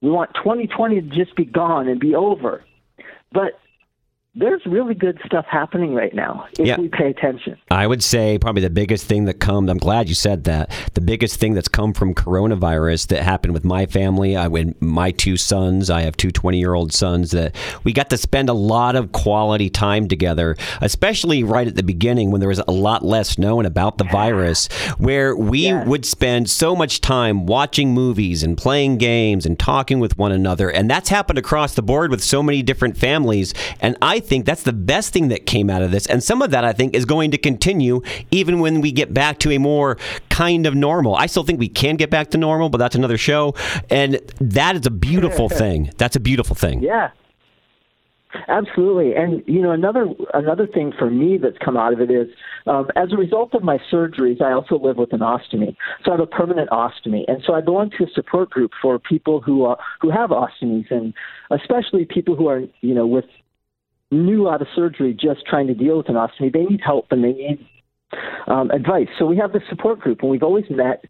We 0.00 0.10
want 0.10 0.34
2020 0.34 1.00
to 1.00 1.08
just 1.08 1.36
be 1.36 1.44
gone 1.44 1.88
and 1.88 2.00
be 2.00 2.14
over. 2.14 2.64
But 3.30 3.60
there's 4.34 4.64
really 4.64 4.94
good 4.94 5.20
stuff 5.26 5.44
happening 5.46 5.92
right 5.92 6.14
now 6.14 6.46
if 6.58 6.66
yeah. 6.66 6.78
we 6.78 6.88
pay 6.88 7.10
attention. 7.10 7.54
I 7.70 7.86
would 7.86 8.02
say 8.02 8.38
probably 8.38 8.62
the 8.62 8.70
biggest 8.70 9.04
thing 9.04 9.26
that 9.26 9.40
come. 9.40 9.68
I'm 9.68 9.76
glad 9.76 10.08
you 10.08 10.14
said 10.14 10.44
that. 10.44 10.70
The 10.94 11.02
biggest 11.02 11.38
thing 11.38 11.52
that's 11.52 11.68
come 11.68 11.92
from 11.92 12.14
coronavirus 12.14 13.08
that 13.08 13.22
happened 13.22 13.52
with 13.52 13.64
my 13.64 13.84
family, 13.84 14.34
I 14.34 14.48
when 14.48 14.74
my 14.80 15.10
two 15.10 15.36
sons, 15.36 15.90
I 15.90 16.02
have 16.02 16.16
two 16.16 16.30
20 16.30 16.58
year 16.58 16.72
old 16.72 16.94
sons 16.94 17.32
that 17.32 17.54
we 17.84 17.92
got 17.92 18.08
to 18.08 18.16
spend 18.16 18.48
a 18.48 18.54
lot 18.54 18.96
of 18.96 19.12
quality 19.12 19.68
time 19.68 20.08
together, 20.08 20.56
especially 20.80 21.44
right 21.44 21.68
at 21.68 21.74
the 21.74 21.82
beginning 21.82 22.30
when 22.30 22.40
there 22.40 22.48
was 22.48 22.62
a 22.66 22.72
lot 22.72 23.04
less 23.04 23.36
known 23.36 23.66
about 23.66 23.98
the 23.98 24.04
virus, 24.04 24.68
where 24.96 25.36
we 25.36 25.66
Yeah. 25.66 25.84
would 25.84 26.06
spend 26.06 26.48
so 26.48 26.74
much 26.74 27.02
time 27.02 27.44
watching 27.44 27.92
movies 27.92 28.42
and 28.42 28.56
playing 28.56 28.96
games 28.96 29.44
and 29.44 29.58
talking 29.58 30.00
with 30.00 30.16
one 30.16 30.32
another, 30.32 30.70
and 30.70 30.90
that's 30.90 31.10
happened 31.10 31.38
across 31.38 31.74
the 31.74 31.82
board 31.82 32.10
with 32.10 32.24
so 32.24 32.42
many 32.42 32.62
different 32.62 32.96
families. 32.96 33.52
And 33.78 33.94
I 34.00 34.20
think 34.22 34.46
that's 34.46 34.62
the 34.62 34.72
best 34.72 35.12
thing 35.12 35.28
that 35.28 35.46
came 35.46 35.68
out 35.70 35.82
of 35.82 35.90
this. 35.90 36.06
And 36.06 36.22
some 36.22 36.42
of 36.42 36.50
that 36.50 36.64
I 36.64 36.72
think 36.72 36.94
is 36.94 37.04
going 37.04 37.30
to 37.32 37.38
continue 37.38 38.02
even 38.30 38.60
when 38.60 38.80
we 38.80 38.92
get 38.92 39.12
back 39.12 39.38
to 39.40 39.52
a 39.52 39.58
more 39.58 39.98
kind 40.30 40.66
of 40.66 40.74
normal. 40.74 41.14
I 41.14 41.26
still 41.26 41.44
think 41.44 41.60
we 41.60 41.68
can 41.68 41.96
get 41.96 42.10
back 42.10 42.30
to 42.30 42.38
normal, 42.38 42.68
but 42.68 42.78
that's 42.78 42.94
another 42.94 43.18
show. 43.18 43.54
And 43.90 44.20
that 44.40 44.76
is 44.76 44.86
a 44.86 44.90
beautiful 44.90 45.48
thing. 45.62 45.90
That's 45.98 46.16
a 46.16 46.20
beautiful 46.20 46.56
thing. 46.56 46.82
Yeah. 46.82 47.10
Absolutely, 48.48 49.14
and 49.14 49.42
you 49.46 49.60
know 49.60 49.72
another 49.72 50.06
another 50.32 50.66
thing 50.66 50.92
for 50.98 51.10
me 51.10 51.36
that's 51.36 51.58
come 51.58 51.76
out 51.76 51.92
of 51.92 52.00
it 52.00 52.10
is 52.10 52.28
um, 52.66 52.88
as 52.96 53.12
a 53.12 53.16
result 53.16 53.54
of 53.54 53.62
my 53.62 53.78
surgeries, 53.92 54.40
I 54.40 54.52
also 54.52 54.78
live 54.78 54.96
with 54.96 55.12
an 55.12 55.20
ostomy, 55.20 55.76
so 56.04 56.12
I 56.12 56.14
have 56.14 56.20
a 56.20 56.26
permanent 56.26 56.70
ostomy, 56.70 57.24
and 57.28 57.42
so 57.46 57.54
I 57.54 57.60
belong 57.60 57.90
to 57.98 58.04
a 58.04 58.10
support 58.14 58.50
group 58.50 58.70
for 58.80 58.98
people 58.98 59.40
who 59.40 59.64
are 59.64 59.78
who 60.00 60.10
have 60.10 60.30
ostomies, 60.30 60.90
and 60.90 61.12
especially 61.50 62.06
people 62.06 62.34
who 62.34 62.48
are 62.48 62.62
you 62.80 62.94
know 62.94 63.06
with 63.06 63.26
new 64.12 64.48
out 64.48 64.62
of 64.62 64.68
surgery, 64.76 65.12
just 65.12 65.46
trying 65.46 65.66
to 65.66 65.74
deal 65.74 65.96
with 65.96 66.08
an 66.08 66.14
ostomy. 66.14 66.52
They 66.52 66.64
need 66.64 66.80
help 66.84 67.06
and 67.10 67.24
they 67.24 67.32
need 67.32 67.66
um, 68.46 68.70
advice. 68.70 69.08
So 69.18 69.26
we 69.26 69.36
have 69.38 69.52
this 69.52 69.62
support 69.68 70.00
group, 70.00 70.20
and 70.22 70.30
we've 70.30 70.42
always 70.42 70.66
met 70.70 71.04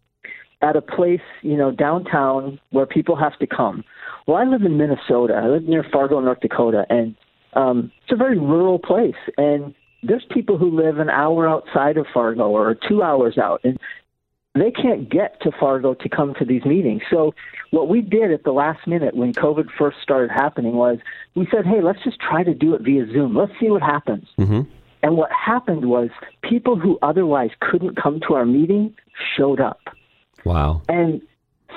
at 0.61 0.75
a 0.75 0.81
place, 0.81 1.21
you 1.41 1.57
know, 1.57 1.71
downtown 1.71 2.59
where 2.71 2.85
people 2.85 3.15
have 3.17 3.37
to 3.39 3.47
come. 3.47 3.83
Well, 4.25 4.37
I 4.37 4.45
live 4.45 4.61
in 4.61 4.77
Minnesota. 4.77 5.33
I 5.33 5.47
live 5.47 5.63
near 5.63 5.85
Fargo, 5.91 6.19
North 6.21 6.39
Dakota, 6.39 6.85
and 6.89 7.15
um, 7.53 7.91
it's 8.03 8.13
a 8.13 8.15
very 8.15 8.39
rural 8.39 8.79
place. 8.79 9.15
And 9.37 9.75
there's 10.01 10.25
people 10.31 10.57
who 10.57 10.71
live 10.71 10.99
an 10.99 11.09
hour 11.09 11.47
outside 11.47 11.97
of 11.97 12.05
Fargo 12.13 12.49
or 12.49 12.75
two 12.87 13.03
hours 13.03 13.37
out, 13.37 13.59
and 13.63 13.77
they 14.55 14.71
can't 14.71 15.09
get 15.09 15.41
to 15.41 15.51
Fargo 15.51 15.93
to 15.95 16.09
come 16.09 16.35
to 16.35 16.45
these 16.45 16.63
meetings. 16.63 17.01
So 17.09 17.33
what 17.71 17.87
we 17.89 18.01
did 18.01 18.31
at 18.31 18.43
the 18.43 18.51
last 18.51 18.85
minute 18.87 19.15
when 19.15 19.33
COVID 19.33 19.69
first 19.77 19.97
started 20.01 20.29
happening 20.29 20.73
was 20.75 20.99
we 21.35 21.47
said, 21.51 21.65
hey, 21.65 21.81
let's 21.81 22.03
just 22.03 22.19
try 22.19 22.43
to 22.43 22.53
do 22.53 22.75
it 22.75 22.81
via 22.81 23.07
Zoom. 23.07 23.35
Let's 23.35 23.53
see 23.59 23.69
what 23.69 23.81
happens. 23.81 24.27
hmm 24.37 24.61
And 25.01 25.17
what 25.17 25.31
happened 25.31 25.85
was 25.85 26.09
people 26.43 26.79
who 26.79 26.99
otherwise 27.01 27.49
couldn't 27.59 27.95
come 27.95 28.19
to 28.27 28.35
our 28.35 28.45
meeting 28.45 28.93
showed 29.35 29.59
up. 29.59 29.81
Wow. 30.45 30.81
And 30.87 31.21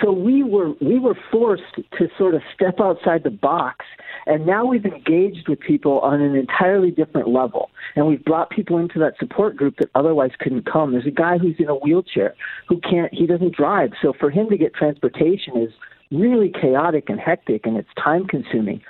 so 0.02 0.12
we 0.12 0.42
were 0.42 0.72
we 0.80 0.98
were 0.98 1.16
forced 1.30 1.74
to 1.98 2.08
sort 2.18 2.34
of 2.34 2.42
step 2.54 2.80
outside 2.80 3.22
the 3.24 3.30
box 3.30 3.84
and 4.26 4.44
now 4.44 4.64
we've 4.64 4.84
engaged 4.84 5.48
with 5.48 5.60
people 5.60 6.00
on 6.00 6.20
an 6.20 6.34
entirely 6.34 6.90
different 6.90 7.28
level. 7.28 7.70
And 7.94 8.06
we've 8.06 8.24
brought 8.24 8.50
people 8.50 8.76
into 8.78 8.98
that 8.98 9.14
support 9.18 9.56
group 9.56 9.76
that 9.78 9.88
otherwise 9.94 10.32
couldn't 10.40 10.66
come. 10.70 10.92
There's 10.92 11.06
a 11.06 11.12
guy 11.12 11.38
who's 11.38 11.54
in 11.58 11.68
a 11.68 11.76
wheelchair 11.76 12.34
who 12.68 12.80
can't 12.80 13.12
he 13.14 13.26
doesn't 13.26 13.54
drive. 13.54 13.90
So 14.02 14.12
for 14.18 14.30
him 14.30 14.48
to 14.50 14.56
get 14.56 14.74
transportation 14.74 15.56
is 15.56 15.70
really 16.10 16.50
chaotic 16.50 17.08
and 17.08 17.20
hectic 17.20 17.66
and 17.66 17.76
it's 17.76 17.88
time 18.02 18.26
consuming 18.26 18.80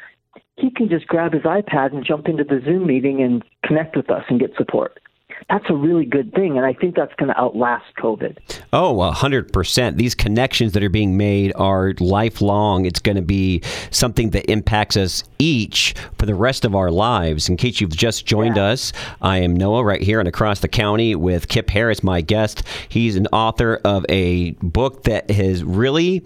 he 0.56 0.70
can 0.70 0.88
just 0.88 1.06
grab 1.06 1.32
his 1.32 1.42
ipad 1.42 1.94
and 1.94 2.04
jump 2.04 2.28
into 2.28 2.44
the 2.44 2.60
zoom 2.64 2.86
meeting 2.86 3.22
and 3.22 3.42
connect 3.64 3.96
with 3.96 4.10
us 4.10 4.22
and 4.28 4.38
get 4.38 4.50
support 4.56 5.00
that's 5.48 5.64
a 5.68 5.74
really 5.74 6.04
good 6.04 6.32
thing 6.34 6.56
and 6.56 6.66
i 6.66 6.72
think 6.72 6.94
that's 6.94 7.14
going 7.14 7.28
to 7.28 7.38
outlast 7.38 7.84
covid 7.98 8.36
Oh, 8.72 9.00
a 9.00 9.12
hundred 9.12 9.52
percent. 9.52 9.96
These 9.96 10.14
connections 10.14 10.72
that 10.72 10.82
are 10.82 10.90
being 10.90 11.16
made 11.16 11.52
are 11.56 11.94
lifelong. 11.98 12.84
It's 12.84 12.98
going 13.00 13.16
to 13.16 13.22
be 13.22 13.62
something 13.90 14.30
that 14.30 14.50
impacts 14.50 14.96
us 14.96 15.22
each 15.38 15.94
for 16.18 16.26
the 16.26 16.34
rest 16.34 16.64
of 16.64 16.74
our 16.74 16.90
lives. 16.90 17.48
In 17.48 17.56
case 17.56 17.80
you've 17.80 17.96
just 17.96 18.26
joined 18.26 18.56
Yeah. 18.56 18.64
us, 18.64 18.92
I 19.22 19.38
am 19.38 19.54
Noah 19.54 19.84
right 19.84 20.02
here 20.02 20.18
and 20.18 20.28
across 20.28 20.60
the 20.60 20.68
county 20.68 21.14
with 21.14 21.48
Kipp 21.48 21.70
Harris, 21.70 22.02
my 22.02 22.20
guest. 22.20 22.64
He's 22.88 23.16
an 23.16 23.28
author 23.28 23.80
of 23.84 24.04
a 24.10 24.50
book 24.62 25.04
that 25.04 25.30
has 25.30 25.62
really 25.64 26.22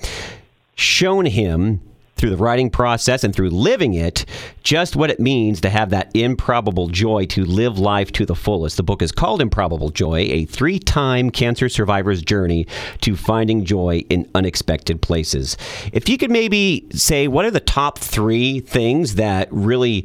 shown 0.74 1.26
him 1.26 1.80
through 2.20 2.30
the 2.30 2.36
writing 2.36 2.68
process 2.68 3.24
and 3.24 3.34
through 3.34 3.48
living 3.48 3.94
it 3.94 4.26
just 4.62 4.94
what 4.94 5.10
it 5.10 5.18
means 5.18 5.60
to 5.62 5.70
have 5.70 5.88
that 5.88 6.10
improbable 6.14 6.86
joy 6.88 7.24
to 7.24 7.44
live 7.46 7.78
life 7.78 8.12
to 8.12 8.26
the 8.26 8.34
fullest. 8.34 8.76
The 8.76 8.82
book 8.82 9.00
is 9.00 9.10
called 9.10 9.40
Improbable 9.40 9.88
Joy, 9.88 10.28
a 10.30 10.44
three 10.44 10.78
time 10.78 11.30
cancer 11.30 11.70
survivor's 11.70 12.20
journey 12.20 12.66
to 13.00 13.16
finding 13.16 13.64
joy 13.64 14.04
in 14.10 14.28
unexpected 14.34 15.00
places. 15.00 15.56
If 15.94 16.10
you 16.10 16.18
could 16.18 16.30
maybe 16.30 16.86
say, 16.92 17.26
what 17.26 17.46
are 17.46 17.50
the 17.50 17.58
top 17.58 17.98
three 17.98 18.60
things 18.60 19.14
that 19.14 19.48
really 19.50 20.04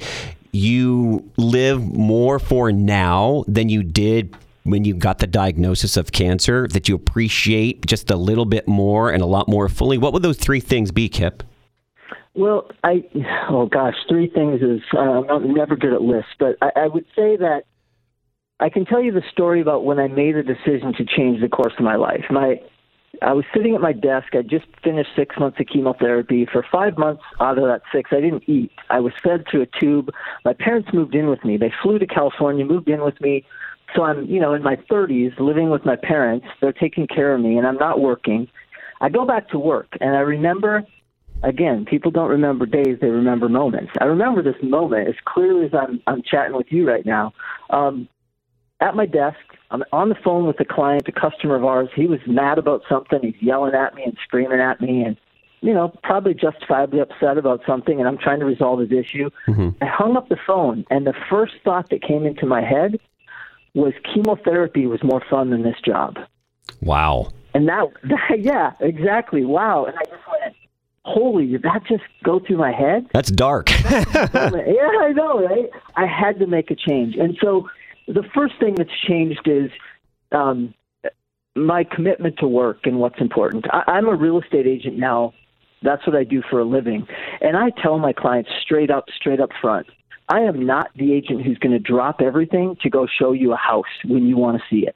you 0.54 1.30
live 1.36 1.86
more 1.86 2.40
for 2.40 2.72
now 2.72 3.44
than 3.46 3.68
you 3.68 3.84
did 3.84 4.34
when 4.64 4.86
you 4.86 4.94
got 4.94 5.20
the 5.20 5.28
diagnosis 5.28 5.98
of 5.98 6.14
cancer 6.14 6.68
that 6.70 6.88
you 6.88 6.96
appreciate 6.96 7.86
just 7.86 8.10
a 8.10 8.16
little 8.16 8.46
bit 8.46 8.70
more 8.70 9.12
and 9.12 9.22
a 9.22 9.26
lot 9.26 9.50
more 9.50 9.68
fully? 9.68 9.98
What 9.98 10.14
would 10.14 10.24
those 10.24 10.38
three 10.38 10.62
things 10.62 10.92
be, 10.92 11.10
Kipp? 11.10 11.44
Well, 12.36 12.70
I 12.84 13.04
oh 13.50 13.68
gosh, 13.68 13.96
three 14.10 14.30
things 14.30 14.62
is 14.62 14.82
uh, 14.94 15.00
I'm 15.00 15.54
never 15.54 15.76
good 15.76 15.94
at 15.94 16.02
lists, 16.02 16.32
but 16.38 16.58
I, 16.62 16.82
I 16.82 16.88
would 16.88 17.06
say 17.16 17.38
that 17.38 17.64
I 18.60 18.70
can 18.70 18.86
tell 18.86 19.02
you 19.02 19.12
the 19.12 19.24
story 19.32 19.62
about 19.62 19.86
when 19.86 20.00
I 20.00 20.08
made 20.08 20.36
the 20.36 20.44
decision 20.44 20.94
to 20.98 21.06
change 21.06 21.42
the 21.42 21.50
course 21.50 21.74
of 21.78 21.84
my 21.84 21.96
life. 21.96 22.26
My 22.30 22.60
I 23.22 23.34
was 23.34 23.46
sitting 23.56 23.76
at 23.76 23.82
my 23.82 23.94
desk. 23.94 24.28
I 24.34 24.42
just 24.42 24.66
finished 24.84 25.10
six 25.16 25.38
months 25.40 25.60
of 25.60 25.68
chemotherapy. 25.68 26.46
For 26.52 26.66
five 26.70 26.98
months 26.98 27.24
out 27.40 27.58
of 27.58 27.64
that 27.66 27.82
six, 27.94 28.10
I 28.12 28.20
didn't 28.20 28.44
eat. 28.48 28.72
I 28.90 29.00
was 29.00 29.14
fed 29.24 29.46
through 29.50 29.64
a 29.64 29.80
tube. 29.80 30.10
My 30.44 30.54
parents 30.54 30.90
moved 30.94 31.16
in 31.16 31.30
with 31.30 31.44
me. 31.46 31.58
They 31.58 31.72
flew 31.82 32.00
to 32.00 32.08
California, 32.08 32.66
moved 32.66 32.90
in 32.90 33.04
with 33.04 33.20
me. 33.22 33.46
So 33.96 34.04
I'm, 34.04 34.26
you 34.26 34.42
know, 34.42 34.54
in 34.54 34.64
my 34.64 34.76
30s, 34.92 35.40
living 35.40 35.70
with 35.70 35.86
my 35.86 35.96
parents. 35.96 36.46
They're 36.60 36.74
taking 36.74 37.08
care 37.08 37.34
of 37.34 37.42
me, 37.42 37.58
and 37.58 37.66
I'm 37.66 37.78
not 37.78 38.02
working. 38.02 38.48
I 39.00 39.10
go 39.10 39.26
back 39.26 39.50
to 39.50 39.60
work, 39.60 39.96
and 40.02 40.16
I 40.16 40.20
remember 40.20 40.86
again, 41.44 41.86
people 41.86 42.12
don't 42.12 42.30
remember 42.30 42.66
days; 42.66 42.98
they 43.02 43.10
remember 43.10 43.50
moments. 43.50 43.92
I 44.00 44.06
remember 44.06 44.42
this 44.42 44.62
moment 44.62 45.08
as 45.08 45.16
clearly 45.26 45.66
as 45.66 45.74
I'm 45.74 46.02
I'm 46.08 46.22
chatting 46.24 46.56
with 46.56 46.68
you 46.70 46.88
right 46.88 47.06
now. 47.06 47.34
Um, 47.70 48.08
at 48.82 48.96
my 48.96 49.06
desk, 49.06 49.38
I'm 49.72 49.84
on 49.92 50.10
the 50.10 50.16
phone 50.24 50.46
with 50.46 50.60
a 50.60 50.66
client, 50.66 51.08
a 51.08 51.12
customer 51.12 51.56
of 51.56 51.64
ours. 51.64 51.90
He 51.96 52.08
was 52.08 52.20
mad 52.28 52.58
about 52.58 52.82
something. 52.90 53.20
He's 53.22 53.42
yelling 53.42 53.74
at 53.74 53.96
me 53.96 54.04
and 54.04 54.18
screaming 54.24 54.60
at 54.60 54.82
me, 54.82 55.04
and 55.04 55.18
you 55.62 55.74
know, 55.74 55.94
probably 56.04 56.34
justifiably 56.34 57.00
upset 57.00 57.38
about 57.38 57.62
something. 57.66 58.00
And 58.00 58.08
I'm 58.08 58.18
trying 58.18 58.40
to 58.40 58.46
resolve 58.46 58.80
his 58.80 58.92
issue. 58.92 59.30
I 59.82 59.86
hung 59.86 60.18
up 60.18 60.30
the 60.30 60.38
phone, 60.46 60.86
and 60.90 61.08
the 61.08 61.16
first 61.30 61.54
thought 61.64 61.90
that 61.90 62.02
came 62.02 62.26
into 62.26 62.46
my 62.46 62.62
head 62.62 63.00
was 63.74 63.94
chemotherapy 64.14 64.88
was 64.88 65.04
more 65.04 65.22
fun 65.30 65.50
than 65.50 65.64
this 65.64 65.76
job. 65.84 66.18
Wow. 66.82 67.32
And 67.54 67.68
that, 67.68 67.88
yeah, 68.38 68.74
exactly. 68.80 69.46
Wow. 69.46 69.86
And 69.86 69.96
I 69.98 70.04
just 70.06 70.25
holy, 71.06 71.48
did 71.48 71.62
that 71.62 71.84
just 71.88 72.04
go 72.24 72.40
through 72.40 72.58
my 72.58 72.72
head? 72.72 73.08
That's 73.14 73.30
dark. 73.30 73.70
yeah, 73.90 74.02
I 74.12 75.14
know, 75.16 75.46
right? 75.46 75.70
I 75.96 76.06
had 76.06 76.40
to 76.40 76.48
make 76.48 76.72
a 76.72 76.76
change. 76.76 77.16
And 77.16 77.38
so 77.42 77.70
the 78.08 78.24
first 78.34 78.56
thing 78.60 78.76
that's 78.76 78.90
changed 79.08 79.48
is 79.48 79.70
um, 80.32 80.74
my 81.56 81.84
commitment 81.84 82.38
to 82.40 82.48
work 82.48 82.80
and 82.84 83.00
what's 83.00 83.22
important. 83.22 83.66
I, 83.72 83.84
I'm 83.88 84.08
a 84.08 84.16
real 84.16 84.42
estate 84.42 84.68
agent 84.68 84.98
now. 84.98 85.34
That's 85.84 86.06
what 86.08 86.16
I 86.16 86.24
do 86.24 86.42
for 86.50 86.60
a 86.60 86.66
living. 86.66 87.08
And 87.42 87.56
I 87.56 87.70
tell 87.70 88.00
my 88.00 88.12
clients 88.12 88.50
straight 88.62 88.90
up, 88.90 89.06
straight 89.16 89.40
up 89.40 89.52
front, 89.62 89.88
I 90.28 90.40
am 90.40 90.66
not 90.66 90.90
the 90.96 91.14
agent 91.14 91.44
who's 91.44 91.60
going 91.60 91.74
to 91.74 91.80
drop 91.80 92.20
everything 92.20 92.78
to 92.82 92.90
go 92.90 93.06
show 93.06 93.32
you 93.32 93.54
a 93.54 93.58
house 93.58 93.84
when 94.06 94.26
you 94.26 94.38
want 94.38 94.58
to 94.58 94.64
see 94.70 94.88
it. 94.88 94.96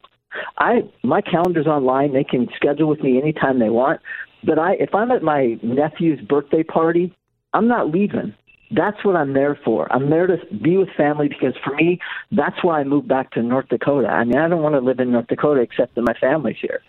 I 0.58 0.82
my 1.04 1.22
calendar's 1.22 1.68
online. 1.68 2.14
They 2.14 2.24
can 2.24 2.48
schedule 2.56 2.88
with 2.88 3.02
me 3.02 3.20
anytime 3.20 3.60
they 3.60 3.70
want. 3.70 4.00
But 4.44 4.60
I 4.60 4.74
if 4.74 4.94
I'm 4.94 5.12
at 5.12 5.24
my 5.24 5.58
nephew's 5.62 6.20
birthday 6.22 6.64
party, 6.64 7.16
I'm 7.54 7.68
not 7.68 7.92
leaving. 7.92 8.34
That's 8.72 9.04
what 9.04 9.16
I'm 9.16 9.34
there 9.34 9.60
for. 9.66 9.92
I'm 9.92 10.10
there 10.10 10.28
to 10.28 10.38
be 10.62 10.78
with 10.78 10.90
family 10.96 11.28
because 11.28 11.56
for 11.64 11.74
me, 11.76 12.00
that's 12.32 12.64
why 12.64 12.80
I 12.80 12.84
moved 12.84 13.08
back 13.08 13.32
to 13.32 13.42
North 13.42 13.68
Dakota. 13.70 14.08
I 14.08 14.24
mean, 14.24 14.38
I 14.38 14.48
don't 14.48 14.62
want 14.62 14.76
to 14.76 14.80
live 14.80 15.00
in 15.00 15.12
North 15.12 15.28
Dakota 15.28 15.62
except 15.62 15.96
that 15.96 16.04
my 16.04 16.14
family's 16.22 16.58
here. 16.62 16.82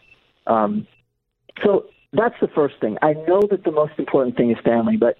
Um, 0.46 0.86
so 1.64 1.86
that's 2.12 2.34
the 2.40 2.48
first 2.48 2.74
thing. 2.80 2.98
I 3.00 3.14
know 3.14 3.42
that 3.50 3.64
the 3.64 3.72
most 3.72 3.92
important 3.98 4.36
thing 4.36 4.50
is 4.50 4.58
family, 4.62 4.96
but 4.98 5.16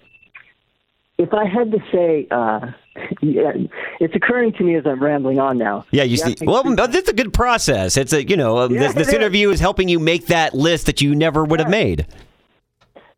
if 1.17 1.33
I 1.33 1.45
had 1.45 1.71
to 1.71 1.79
say, 1.91 2.27
uh, 2.29 2.71
yeah, 3.21 3.53
it's 3.99 4.15
occurring 4.15 4.53
to 4.53 4.63
me 4.63 4.75
as 4.75 4.85
I'm 4.85 5.01
rambling 5.01 5.39
on 5.39 5.57
now. 5.57 5.85
Yeah, 5.91 6.03
you 6.03 6.17
see. 6.17 6.35
Well, 6.41 6.63
that's 6.75 7.09
a 7.09 7.13
good 7.13 7.33
process. 7.33 7.97
It's 7.97 8.13
a 8.13 8.27
you 8.27 8.37
know 8.37 8.59
um, 8.59 8.73
yeah, 8.73 8.79
this, 8.79 8.93
this 8.93 9.13
interview 9.13 9.49
is 9.49 9.59
helping 9.59 9.87
you 9.87 9.99
make 9.99 10.27
that 10.27 10.53
list 10.53 10.87
that 10.87 11.01
you 11.01 11.15
never 11.15 11.43
would 11.43 11.59
yeah. 11.59 11.65
have 11.65 11.71
made. 11.71 12.07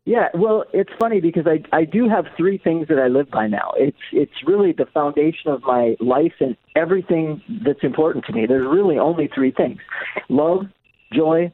Yeah, 0.06 0.28
well, 0.34 0.64
it's 0.72 0.90
funny 1.00 1.20
because 1.20 1.46
I 1.46 1.64
I 1.74 1.84
do 1.84 2.08
have 2.08 2.26
three 2.36 2.58
things 2.58 2.88
that 2.88 2.98
I 2.98 3.08
live 3.08 3.30
by 3.30 3.46
now. 3.46 3.72
It's 3.76 3.96
it's 4.12 4.46
really 4.46 4.72
the 4.72 4.86
foundation 4.86 5.50
of 5.50 5.62
my 5.62 5.96
life 5.98 6.34
and 6.40 6.56
everything 6.76 7.42
that's 7.64 7.82
important 7.82 8.26
to 8.26 8.32
me. 8.32 8.46
There's 8.46 8.66
really 8.66 8.98
only 8.98 9.28
three 9.34 9.50
things: 9.50 9.80
love, 10.28 10.66
joy, 11.12 11.52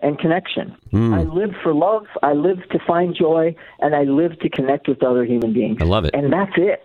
and 0.00 0.18
connection. 0.18 0.76
Mm. 0.92 1.14
I 1.14 1.22
live 1.22 1.50
for 1.62 1.74
love, 1.74 2.06
I 2.22 2.32
live 2.32 2.58
to 2.70 2.78
find 2.86 3.14
joy, 3.14 3.54
and 3.80 3.94
I 3.94 4.04
live 4.04 4.38
to 4.40 4.48
connect 4.48 4.88
with 4.88 5.02
other 5.02 5.24
human 5.24 5.52
beings. 5.52 5.78
I 5.80 5.84
love 5.84 6.04
it. 6.04 6.14
And 6.14 6.32
that's 6.32 6.52
it. 6.56 6.82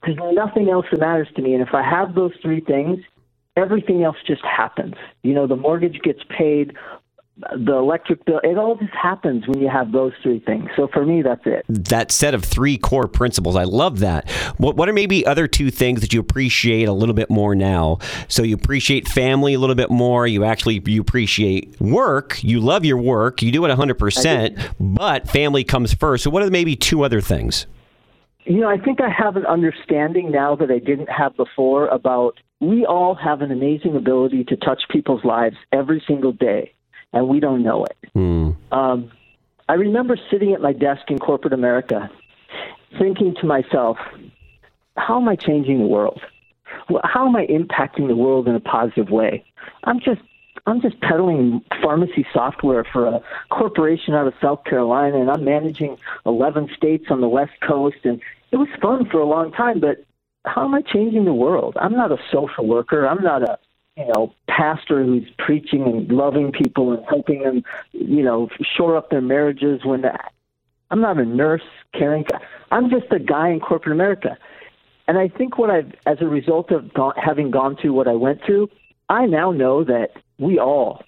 Because 0.00 0.16
there's 0.16 0.34
nothing 0.34 0.68
else 0.68 0.86
that 0.90 1.00
matters 1.00 1.28
to 1.36 1.42
me. 1.42 1.54
And 1.54 1.62
if 1.62 1.74
I 1.74 1.82
have 1.82 2.14
those 2.14 2.32
three 2.42 2.60
things, 2.60 2.98
everything 3.56 4.04
else 4.04 4.16
just 4.26 4.44
happens. 4.44 4.94
You 5.22 5.34
know, 5.34 5.46
the 5.46 5.56
mortgage 5.56 6.00
gets 6.02 6.20
paid, 6.36 6.74
the 7.54 7.74
electric 7.74 8.24
bill 8.24 8.40
it 8.42 8.56
all 8.56 8.76
just 8.76 8.94
happens 8.94 9.46
when 9.46 9.60
you 9.60 9.68
have 9.68 9.92
those 9.92 10.12
three 10.22 10.38
things. 10.40 10.70
So 10.74 10.88
for 10.88 11.04
me 11.04 11.20
that's 11.20 11.42
it. 11.44 11.66
That 11.68 12.10
set 12.10 12.32
of 12.32 12.42
three 12.42 12.78
core 12.78 13.08
principles 13.08 13.56
i 13.56 13.64
love 13.64 13.98
that. 13.98 14.30
What, 14.56 14.76
what 14.76 14.88
are 14.88 14.94
maybe 14.94 15.26
other 15.26 15.46
two 15.46 15.70
things 15.70 16.00
that 16.00 16.14
you 16.14 16.20
appreciate 16.20 16.88
a 16.88 16.92
little 16.92 17.14
bit 17.14 17.28
more 17.28 17.54
now? 17.54 17.98
So 18.28 18.42
you 18.42 18.54
appreciate 18.54 19.06
family 19.06 19.52
a 19.52 19.58
little 19.58 19.74
bit 19.74 19.90
more 19.90 20.26
you 20.26 20.44
actually 20.44 20.82
you 20.86 21.00
appreciate 21.00 21.78
work 21.78 22.42
you 22.42 22.58
love 22.58 22.86
your 22.86 22.98
work 22.98 23.42
you 23.42 23.52
do 23.52 23.64
it 23.66 23.68
100% 23.68 24.72
but 24.80 25.28
family 25.28 25.62
comes 25.62 25.92
first. 25.92 26.24
So 26.24 26.30
what 26.30 26.42
are 26.42 26.50
maybe 26.50 26.74
two 26.74 27.04
other 27.04 27.20
things 27.20 27.66
you 28.46 28.60
know 28.60 28.68
i 28.68 28.78
think 28.78 29.00
i 29.00 29.08
have 29.08 29.36
an 29.36 29.46
understanding 29.46 30.30
now 30.30 30.54
that 30.56 30.70
i 30.70 30.78
didn't 30.78 31.08
have 31.08 31.36
before 31.36 31.88
about 31.88 32.38
we 32.60 32.86
all 32.86 33.14
have 33.14 33.42
an 33.42 33.50
amazing 33.50 33.96
ability 33.96 34.44
to 34.44 34.56
touch 34.56 34.82
people's 34.90 35.24
lives 35.24 35.56
every 35.72 36.02
single 36.06 36.32
day 36.32 36.72
and 37.16 37.28
we 37.28 37.40
don't 37.40 37.62
know 37.62 37.84
it. 37.84 37.96
Mm. 38.14 38.56
Um, 38.72 39.10
I 39.68 39.74
remember 39.74 40.16
sitting 40.30 40.52
at 40.52 40.60
my 40.60 40.72
desk 40.72 41.02
in 41.08 41.18
corporate 41.18 41.52
America, 41.52 42.10
thinking 42.98 43.34
to 43.40 43.46
myself, 43.46 43.96
"How 44.96 45.20
am 45.20 45.28
I 45.28 45.36
changing 45.36 45.78
the 45.78 45.86
world? 45.86 46.20
How 47.04 47.26
am 47.26 47.34
I 47.34 47.46
impacting 47.46 48.06
the 48.06 48.16
world 48.16 48.48
in 48.48 48.54
a 48.54 48.60
positive 48.60 49.10
way? 49.10 49.44
I'm 49.84 50.00
just." 50.00 50.20
I'm 50.68 50.80
just 50.80 51.00
peddling 51.00 51.62
pharmacy 51.80 52.26
software 52.32 52.82
for 52.82 53.06
a 53.06 53.20
corporation 53.50 54.14
out 54.14 54.26
of 54.26 54.34
South 54.40 54.64
Carolina, 54.64 55.20
and 55.20 55.30
I'm 55.30 55.44
managing 55.44 55.96
11 56.24 56.70
states 56.76 57.04
on 57.08 57.20
the 57.20 57.28
West 57.28 57.52
Coast, 57.60 57.98
and 58.02 58.20
it 58.52 58.56
was 58.56 58.68
fun 58.80 59.08
for 59.10 59.18
a 59.20 59.26
long 59.26 59.52
time. 59.52 59.80
But 59.80 60.04
how 60.44 60.64
am 60.64 60.74
I 60.74 60.82
changing 60.82 61.24
the 61.24 61.34
world? 61.34 61.76
I'm 61.80 61.92
not 61.92 62.12
a 62.12 62.18
social 62.32 62.66
worker. 62.66 63.06
I'm 63.06 63.22
not 63.22 63.42
a 63.42 63.58
you 63.96 64.06
know, 64.08 64.34
pastor 64.46 65.02
who's 65.02 65.26
preaching 65.38 65.84
and 65.84 66.08
loving 66.10 66.52
people 66.52 66.92
and 66.92 67.02
helping 67.08 67.42
them, 67.42 67.62
you 67.92 68.22
know, 68.22 68.48
shore 68.76 68.96
up 68.96 69.10
their 69.10 69.22
marriages 69.22 69.84
when 69.84 70.04
I'm 70.90 71.00
not 71.00 71.18
a 71.18 71.24
nurse 71.24 71.62
caring. 71.94 72.24
I'm 72.70 72.90
just 72.90 73.10
a 73.10 73.18
guy 73.18 73.48
in 73.48 73.60
corporate 73.60 73.94
America. 73.94 74.36
And 75.08 75.18
I 75.18 75.28
think 75.28 75.56
what 75.56 75.70
I've, 75.70 75.92
as 76.04 76.18
a 76.20 76.26
result 76.26 76.70
of 76.72 76.92
gone, 76.92 77.14
having 77.16 77.50
gone 77.50 77.76
through 77.80 77.94
what 77.94 78.06
I 78.06 78.14
went 78.14 78.40
through, 78.44 78.68
I 79.08 79.24
now 79.26 79.50
know 79.50 79.84
that 79.84 80.10
we 80.38 80.58
all, 80.58 81.02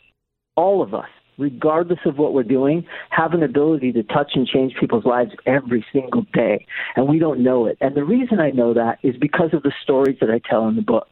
all 0.56 0.82
of 0.82 0.94
us, 0.94 1.08
regardless 1.38 2.00
of 2.04 2.18
what 2.18 2.34
we're 2.34 2.42
doing, 2.42 2.84
have 3.10 3.32
an 3.32 3.42
ability 3.42 3.92
to 3.92 4.02
touch 4.02 4.32
and 4.34 4.46
change 4.46 4.74
people's 4.78 5.04
lives 5.04 5.30
every 5.46 5.84
single 5.92 6.26
day. 6.34 6.66
And 6.96 7.08
we 7.08 7.18
don't 7.18 7.42
know 7.42 7.66
it. 7.66 7.78
And 7.80 7.94
the 7.94 8.04
reason 8.04 8.40
I 8.40 8.50
know 8.50 8.74
that 8.74 8.98
is 9.02 9.16
because 9.16 9.54
of 9.54 9.62
the 9.62 9.72
stories 9.82 10.18
that 10.20 10.30
I 10.30 10.40
tell 10.50 10.68
in 10.68 10.76
the 10.76 10.82
book. 10.82 11.08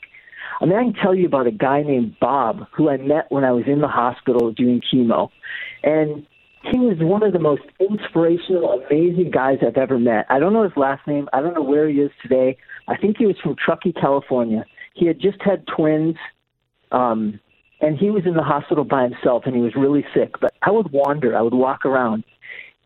I 0.61 0.65
mean, 0.65 0.77
I 0.77 0.83
can 0.83 0.95
tell 0.95 1.15
you 1.15 1.27
about 1.27 1.47
a 1.47 1.53
guy 1.53 1.83
named 1.83 2.17
Bob 2.21 2.67
who 2.73 2.89
I 2.89 2.97
met 2.97 3.31
when 3.31 3.45
I 3.45 3.53
was 3.53 3.65
in 3.67 3.81
the 3.81 3.89
hospital 3.89 4.53
doing 4.53 4.81
chemo. 4.93 5.31
And 5.83 6.27
he 6.73 6.79
was 6.79 6.97
one 6.99 7.23
of 7.23 7.33
the 7.33 7.39
most 7.39 7.63
inspirational, 7.79 8.83
amazing 8.91 9.31
guys 9.31 9.59
I've 9.65 9.77
ever 9.77 9.99
met. 9.99 10.27
I 10.29 10.39
don't 10.39 10.53
know 10.53 10.65
his 10.65 10.77
last 10.77 11.07
name. 11.07 11.29
I 11.33 11.41
don't 11.41 11.55
know 11.55 11.63
where 11.63 11.89
he 11.89 11.97
is 11.97 12.11
today. 12.23 12.57
I 12.89 12.97
think 12.97 13.19
he 13.19 13.27
was 13.27 13.37
from 13.43 13.55
Truckee, 13.55 13.93
California. 13.93 14.65
He 14.95 15.07
had 15.07 15.21
just 15.21 15.41
had 15.43 15.67
twins, 15.67 16.17
um, 16.91 17.39
and 17.81 17.99
he 17.99 18.11
was 18.11 18.25
in 18.27 18.35
the 18.35 18.43
hospital 18.43 18.85
by 18.85 19.03
himself, 19.05 19.45
and 19.47 19.55
he 19.55 19.61
was 19.61 19.75
really 19.75 20.05
sick. 20.15 20.41
But 20.41 20.55
I 20.63 20.71
would 20.71 20.93
wander, 20.93 21.37
I 21.37 21.43
would 21.43 21.55
walk 21.55 21.85
around, 21.85 22.25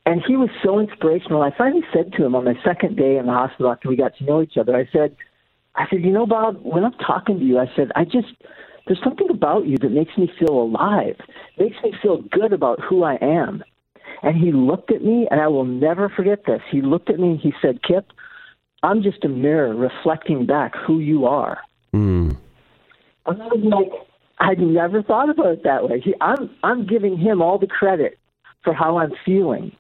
and 0.07 0.23
he 0.27 0.37
was 0.37 0.49
so 0.65 0.79
inspirational. 0.79 1.43
I 1.43 1.57
finally 1.57 1.85
said 1.93 2.13
to 2.15 2.25
him 2.25 2.35
on 2.35 2.45
my 2.45 2.55
second 2.65 2.97
day 2.97 3.17
in 3.17 3.27
the 3.27 3.33
hospital 3.33 3.71
after 3.71 3.89
we 3.89 3.97
got 3.97 4.17
to 4.17 4.25
know 4.25 4.43
each 4.43 4.57
other, 4.57 4.77
I 4.77 4.89
said, 4.93 5.17
I 5.77 5.87
said, 5.89 6.03
you 6.03 6.11
know, 6.11 6.27
Bob, 6.27 6.61
when 6.63 6.85
I'm 6.85 6.95
talking 6.95 7.39
to 7.39 7.45
you, 7.45 7.59
I 7.59 7.71
said, 7.77 7.93
I 7.95 8.05
just, 8.05 8.29
there's 8.87 9.03
something 9.05 9.31
about 9.31 9.67
you 9.67 9.79
that 9.79 9.93
makes 9.93 10.17
me 10.19 10.31
feel 10.39 10.61
alive, 10.61 11.17
makes 11.59 11.77
me 11.85 11.93
feel 12.03 12.23
good 12.23 12.53
about 12.53 12.81
who 12.81 13.05
I 13.05 13.15
am. 13.21 13.63
And 14.23 14.37
he 14.37 14.53
looked 14.53 14.91
at 14.91 15.03
me, 15.03 15.29
and 15.31 15.41
I 15.41 15.49
will 15.49 15.65
never 15.65 16.09
forget 16.09 16.45
this. 16.45 16.61
He 16.71 16.83
looked 16.83 17.09
at 17.09 17.19
me 17.19 17.31
and 17.31 17.41
he 17.41 17.55
said, 17.63 17.83
Kipp, 17.83 18.13
I'm 18.83 19.03
just 19.03 19.25
a 19.25 19.29
mirror 19.29 19.75
reflecting 19.75 20.47
back 20.47 20.75
who 20.75 20.99
you 20.99 21.27
are. 21.27 21.59
Mm. 21.95 22.37
And 23.27 23.43
I 23.43 23.47
was 23.47 23.61
like, 23.63 24.10
I'd 24.41 24.59
never 24.59 25.03
thought 25.03 25.29
about 25.29 25.53
it 25.53 25.65
that 25.65 25.89
way. 25.89 26.01
He, 26.01 26.15
I'm, 26.21 26.51
I'm 26.63 26.87
giving 26.87 27.19
him 27.19 27.43
all 27.43 27.59
the 27.59 27.67
credit 27.67 28.19
for 28.65 28.73
how 28.73 28.99
I'm 28.99 29.13
feeling. 29.25 29.73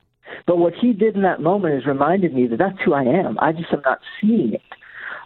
But 0.46 0.59
what 0.59 0.75
he 0.75 0.92
did 0.92 1.16
in 1.16 1.23
that 1.23 1.40
moment 1.40 1.75
is 1.75 1.87
reminded 1.87 2.35
me 2.35 2.46
that 2.46 2.59
that's 2.59 2.79
who 2.85 2.92
I 2.92 3.03
am. 3.03 3.38
I 3.40 3.53
just 3.53 3.73
am 3.73 3.83
not 3.85 4.01
seeing 4.20 4.55
it. 4.55 4.62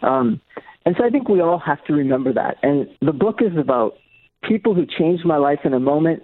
Um, 0.01 0.41
and 0.85 0.95
so 0.97 1.05
I 1.05 1.09
think 1.09 1.27
we 1.27 1.41
all 1.41 1.59
have 1.59 1.83
to 1.85 1.93
remember 1.93 2.33
that. 2.33 2.57
And 2.63 2.87
the 3.01 3.11
book 3.11 3.39
is 3.41 3.57
about 3.57 3.97
people 4.43 4.73
who 4.73 4.85
changed 4.85 5.25
my 5.25 5.37
life 5.37 5.59
in 5.63 5.73
a 5.73 5.79
moment 5.79 6.23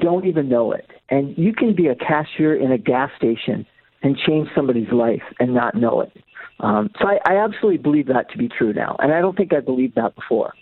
don't 0.00 0.26
even 0.26 0.48
know 0.48 0.72
it. 0.72 0.90
And 1.08 1.36
you 1.36 1.52
can 1.52 1.74
be 1.74 1.88
a 1.88 1.94
cashier 1.94 2.54
in 2.54 2.72
a 2.72 2.78
gas 2.78 3.10
station 3.16 3.66
and 4.02 4.16
change 4.16 4.48
somebody's 4.54 4.92
life 4.92 5.22
and 5.40 5.54
not 5.54 5.74
know 5.74 6.00
it. 6.02 6.12
Um, 6.60 6.90
so 7.00 7.08
I, 7.08 7.18
I 7.26 7.36
absolutely 7.44 7.78
believe 7.78 8.06
that 8.08 8.30
to 8.30 8.38
be 8.38 8.48
true 8.48 8.72
now. 8.72 8.96
And 8.98 9.12
I 9.12 9.20
don't 9.20 9.36
think 9.36 9.52
I 9.52 9.60
believed 9.60 9.96
that 9.96 10.14
before. 10.14 10.52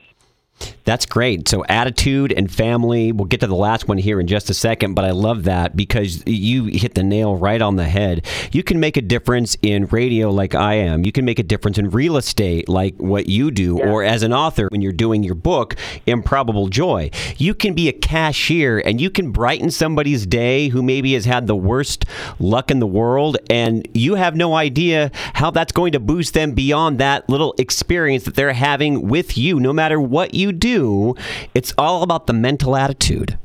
That's 0.84 1.06
great. 1.06 1.48
So, 1.48 1.64
attitude 1.66 2.32
and 2.32 2.52
family. 2.52 3.12
We'll 3.12 3.26
get 3.26 3.40
to 3.40 3.46
the 3.46 3.54
last 3.54 3.86
one 3.86 3.98
here 3.98 4.18
in 4.18 4.26
just 4.26 4.50
a 4.50 4.54
second, 4.54 4.94
but 4.94 5.04
I 5.04 5.12
love 5.12 5.44
that 5.44 5.76
because 5.76 6.24
you 6.26 6.64
hit 6.64 6.94
the 6.94 7.04
nail 7.04 7.36
right 7.36 7.62
on 7.62 7.76
the 7.76 7.84
head. 7.84 8.26
You 8.50 8.64
can 8.64 8.80
make 8.80 8.96
a 8.96 9.02
difference 9.02 9.56
in 9.62 9.86
radio 9.86 10.30
like 10.30 10.56
I 10.56 10.74
am. 10.74 11.04
You 11.04 11.12
can 11.12 11.24
make 11.24 11.38
a 11.38 11.44
difference 11.44 11.78
in 11.78 11.90
real 11.90 12.16
estate 12.16 12.68
like 12.68 12.96
what 12.96 13.28
you 13.28 13.52
do, 13.52 13.78
yeah. 13.78 13.90
or 13.90 14.02
as 14.02 14.24
an 14.24 14.32
author 14.32 14.68
when 14.72 14.82
you're 14.82 14.92
doing 14.92 15.22
your 15.22 15.36
book, 15.36 15.76
Improbable 16.06 16.66
Joy. 16.66 17.10
You 17.36 17.54
can 17.54 17.74
be 17.74 17.88
a 17.88 17.92
cashier 17.92 18.80
and 18.84 19.00
you 19.00 19.08
can 19.10 19.30
brighten 19.30 19.70
somebody's 19.70 20.26
day 20.26 20.68
who 20.68 20.82
maybe 20.82 21.14
has 21.14 21.26
had 21.26 21.46
the 21.46 21.56
worst 21.56 22.06
luck 22.40 22.72
in 22.72 22.80
the 22.80 22.86
world, 22.88 23.36
and 23.48 23.86
you 23.94 24.16
have 24.16 24.34
no 24.34 24.54
idea 24.54 25.12
how 25.34 25.52
that's 25.52 25.72
going 25.72 25.92
to 25.92 26.00
boost 26.00 26.34
them 26.34 26.52
beyond 26.52 26.98
that 26.98 27.28
little 27.28 27.54
experience 27.56 28.24
that 28.24 28.34
they're 28.34 28.52
having 28.52 29.06
with 29.06 29.38
you, 29.38 29.60
no 29.60 29.72
matter 29.72 30.00
what 30.00 30.34
you 30.34 30.50
do 30.50 30.72
do, 30.82 31.14
it's 31.54 31.72
all 31.78 32.02
about 32.02 32.26
the 32.26 32.32
mental 32.32 32.76
attitude. 32.76 33.38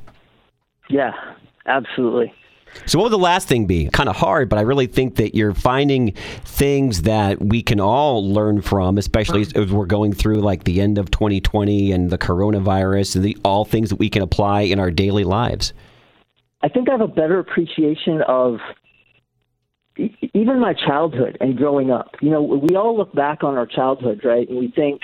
Yeah, 0.90 1.12
absolutely. 1.66 2.34
So, 2.86 3.00
what 3.00 3.06
would 3.06 3.14
the 3.14 3.18
last 3.18 3.48
thing 3.48 3.66
be? 3.66 3.90
Kind 3.92 4.10
of 4.10 4.16
hard, 4.16 4.50
but 4.50 4.60
I 4.60 4.62
really 4.62 4.88
think 4.88 5.16
that 5.16 5.36
you're 5.36 5.54
finding 5.54 6.12
things 6.44 7.04
that 7.04 7.42
we 7.42 7.64
can 7.64 7.80
all 7.80 8.32
learn 8.32 8.62
from, 8.62 8.98
especially 8.98 9.42
as 9.42 9.72
we're 9.72 9.86
going 9.86 10.14
through 10.14 10.42
like 10.42 10.64
the 10.66 10.82
end 10.82 10.98
of 10.98 11.10
2020 11.10 11.92
and 11.92 12.10
the 12.10 12.18
coronavirus 12.18 13.16
and 13.16 13.26
the, 13.26 13.38
all 13.44 13.66
things 13.66 13.90
that 13.90 13.98
we 13.98 14.10
can 14.10 14.22
apply 14.22 14.62
in 14.62 14.80
our 14.80 14.92
daily 14.92 15.24
lives. 15.24 15.74
I 16.62 16.70
think 16.70 16.90
I 16.90 16.92
have 16.94 17.02
a 17.02 17.08
better 17.08 17.40
appreciation 17.40 18.22
of 18.28 18.60
even 20.34 20.60
my 20.60 20.74
childhood 20.74 21.38
and 21.42 21.58
growing 21.58 21.90
up, 21.90 22.16
you 22.22 22.30
know, 22.30 22.42
we 22.42 22.76
all 22.76 22.96
look 22.96 23.14
back 23.16 23.44
on 23.44 23.58
our 23.58 23.66
childhood, 23.66 24.22
right? 24.24 24.48
And 24.48 24.60
we 24.60 24.70
think, 24.70 25.02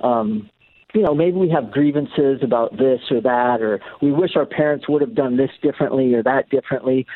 um, 0.00 0.50
you 0.98 1.04
know, 1.04 1.14
maybe 1.14 1.36
we 1.36 1.48
have 1.50 1.70
grievances 1.70 2.40
about 2.42 2.72
this 2.72 3.00
or 3.08 3.20
that, 3.20 3.62
or 3.62 3.78
we 4.02 4.10
wish 4.10 4.34
our 4.34 4.44
parents 4.44 4.88
would 4.88 5.00
have 5.00 5.14
done 5.14 5.36
this 5.36 5.50
differently 5.62 6.12
or 6.12 6.24
that 6.24 6.50
differently. 6.50 7.06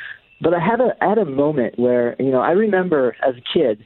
But 0.40 0.55
I 0.55 0.61
had 0.61 0.81
a 0.81 0.95
I 1.01 1.09
had 1.09 1.18
a 1.18 1.25
moment 1.25 1.81
where, 1.81 2.14
you 2.21 2.31
know, 2.31 2.40
I 2.40 2.53
remember 2.53 3.16
as 3.27 3.35
a 3.35 3.59
kid, 3.59 3.85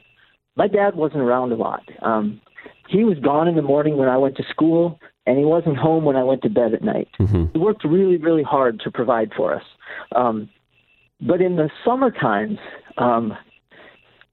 my 0.55 0.69
dad 0.69 0.97
wasn't 0.97 1.23
around 1.23 1.53
a 1.53 1.55
lot. 1.55 1.83
Um, 2.03 2.43
he 2.89 3.05
was 3.05 3.19
gone 3.21 3.49
in 3.49 3.57
the 3.57 3.63
morning 3.63 3.97
when 3.97 4.11
I 4.11 4.19
went 4.19 4.37
to 4.37 4.45
school, 4.51 5.01
and 5.25 5.39
he 5.39 5.47
wasn't 5.47 5.79
home 5.79 6.05
when 6.05 6.17
I 6.17 6.25
went 6.25 6.43
to 6.43 6.51
bed 6.51 6.75
at 6.75 6.83
night. 6.83 7.09
Mm-hmm. 7.19 7.47
He 7.55 7.59
worked 7.59 7.83
really, 7.85 8.19
really 8.19 8.43
hard 8.43 8.81
to 8.81 8.91
provide 8.91 9.33
for 9.35 9.55
us. 9.55 9.65
Um, 10.15 10.51
but 11.23 11.41
in 11.41 11.57
the 11.57 11.71
summer 11.87 12.11
times, 12.11 12.59
um, 12.99 13.33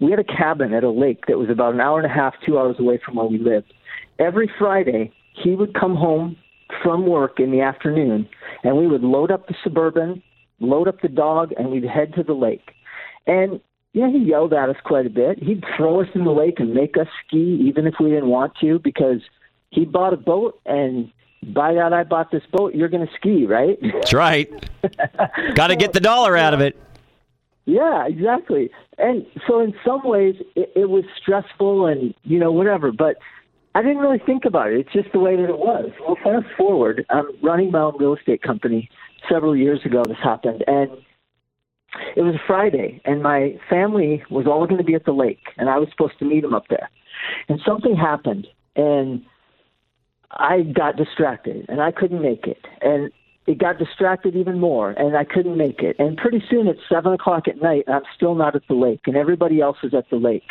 we 0.02 0.12
had 0.12 0.19
a 0.19 0.26
cabin 0.26 0.73
at 0.73 0.84
a 0.84 0.91
lake 0.91 1.28
that 1.30 1.38
was 1.38 1.49
about 1.49 1.73
an 1.73 1.80
hour 1.80 1.99
and 1.99 2.12
a 2.12 2.13
half, 2.13 2.34
two 2.45 2.60
hours 2.60 2.76
away 2.80 2.99
from 3.04 3.15
where 3.15 3.28
we 3.28 3.38
lived. 3.38 3.73
Every 4.19 4.52
Friday, 4.60 5.13
he 5.34 5.56
would 5.56 5.74
come 5.74 5.96
home 5.96 6.38
from 6.82 7.06
work 7.06 7.39
in 7.39 7.52
the 7.52 7.62
afternoon, 7.62 8.28
and 8.63 8.78
we 8.78 8.88
would 8.88 9.04
load 9.04 9.32
up 9.32 9.48
the 9.48 9.56
suburban, 9.63 10.24
load 10.60 10.88
up 10.88 11.02
the 11.02 11.08
dog, 11.08 11.52
and 11.58 11.69
we'd 11.69 11.84
head 11.84 12.13
to 12.15 12.24
the 12.24 12.34
lake. 12.34 12.72
And 13.28 13.60
yeah, 13.93 14.10
he 14.10 14.19
yelled 14.19 14.54
at 14.54 14.69
us 14.69 14.78
quite 14.84 15.06
a 15.06 15.10
bit. 15.10 15.41
He'd 15.41 15.63
throw 15.78 16.02
us 16.02 16.08
in 16.15 16.24
the 16.24 16.32
lake 16.32 16.60
and 16.60 16.74
make 16.74 16.98
us 16.98 17.08
ski, 17.26 17.62
even 17.67 17.86
if 17.86 17.96
we 18.00 18.10
didn't 18.10 18.30
want 18.30 18.54
to, 18.62 18.80
because 18.80 19.22
he 19.69 19.86
bought 19.86 20.13
a 20.13 20.17
boat 20.17 20.60
and 20.65 21.12
by 21.52 21.74
that 21.74 21.93
I 21.93 22.04
bought 22.04 22.32
this 22.32 22.43
boat, 22.52 22.74
you're 22.74 22.88
going 22.88 23.06
to 23.06 23.13
ski, 23.15 23.46
right? 23.46 23.78
That's 23.82 24.13
right. 24.13 24.50
Got 25.56 25.67
to 25.67 25.76
get 25.76 25.93
the 25.93 26.00
dollar 26.00 26.38
out 26.38 26.54
of 26.54 26.62
it. 26.62 26.78
Yeah, 27.65 28.06
exactly. 28.08 28.69
And 28.98 29.26
so 29.48 29.60
in 29.62 29.74
some 29.86 30.02
ways 30.04 30.36
it, 30.56 30.72
it 30.76 30.89
was 30.89 31.06
stressful 31.22 31.86
and 31.86 32.13
you 32.24 32.38
know 32.38 32.52
whatever, 32.52 32.91
but 32.91 33.17
I 33.75 33.81
didn't 33.81 33.97
really 33.97 34.21
think 34.23 34.45
about 34.45 34.71
it. 34.71 34.79
It's 34.79 34.93
just 34.93 35.12
the 35.13 35.19
way 35.19 35.36
that 35.36 35.49
it 35.49 35.57
was. 35.57 35.89
Well, 36.05 36.17
fast 36.23 36.45
forward, 36.55 37.05
I'm 37.09 37.25
running 37.41 37.71
my 37.71 37.79
own 37.79 37.97
real 37.97 38.15
estate 38.15 38.41
company. 38.43 38.89
Several 39.29 39.55
years 39.55 39.79
ago, 39.86 40.03
this 40.07 40.17
happened, 40.21 40.63
and 40.67 40.91
it 42.15 42.21
was 42.21 42.36
a 42.36 42.43
Friday, 42.45 43.01
and 43.05 43.23
my 43.23 43.55
family 43.69 44.23
was 44.29 44.45
all 44.45 44.65
going 44.67 44.77
to 44.77 44.83
be 44.83 44.95
at 44.95 45.05
the 45.05 45.12
lake, 45.12 45.43
and 45.57 45.69
I 45.69 45.77
was 45.77 45.88
supposed 45.89 46.19
to 46.19 46.25
meet 46.25 46.41
them 46.41 46.53
up 46.53 46.65
there. 46.69 46.89
And 47.47 47.59
something 47.65 47.95
happened, 47.95 48.47
and 48.75 49.23
I 50.31 50.62
got 50.62 50.97
distracted, 50.97 51.65
and 51.69 51.81
I 51.81 51.91
couldn't 51.91 52.21
make 52.21 52.45
it. 52.45 52.65
And 52.81 53.12
it 53.45 53.57
got 53.57 53.77
distracted 53.77 54.36
even 54.36 54.59
more, 54.59 54.91
and 54.91 55.17
I 55.17 55.23
couldn't 55.23 55.57
make 55.57 55.81
it. 55.81 55.95
And 55.99 56.17
pretty 56.17 56.43
soon, 56.49 56.67
it's 56.67 56.79
seven 56.89 57.13
o'clock 57.13 57.47
at 57.47 57.62
night, 57.62 57.86
and 57.88 57.95
I'm 57.95 58.03
still 58.15 58.36
not 58.36 58.55
at 58.55 58.63
the 58.67 58.75
lake, 58.75 59.01
and 59.05 59.15
everybody 59.15 59.62
else 59.62 59.77
is 59.83 59.93
at 59.93 60.09
the 60.09 60.17
lake. 60.17 60.43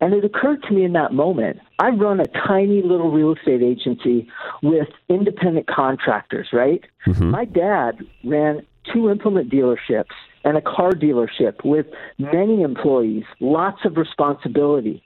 And 0.00 0.12
it 0.12 0.24
occurred 0.24 0.62
to 0.64 0.74
me 0.74 0.84
in 0.84 0.92
that 0.94 1.12
moment 1.12 1.58
I 1.78 1.90
run 1.90 2.20
a 2.20 2.26
tiny 2.26 2.82
little 2.82 3.10
real 3.10 3.34
estate 3.34 3.62
agency 3.62 4.28
with 4.62 4.88
independent 5.08 5.66
contractors, 5.66 6.48
right? 6.52 6.82
Mm-hmm. 7.06 7.30
My 7.30 7.44
dad 7.44 8.00
ran 8.24 8.66
two 8.92 9.10
implement 9.10 9.50
dealerships 9.50 10.12
and 10.44 10.56
a 10.56 10.60
car 10.60 10.92
dealership 10.92 11.64
with 11.64 11.86
many 12.18 12.62
employees, 12.62 13.24
lots 13.40 13.84
of 13.84 13.96
responsibility. 13.96 15.02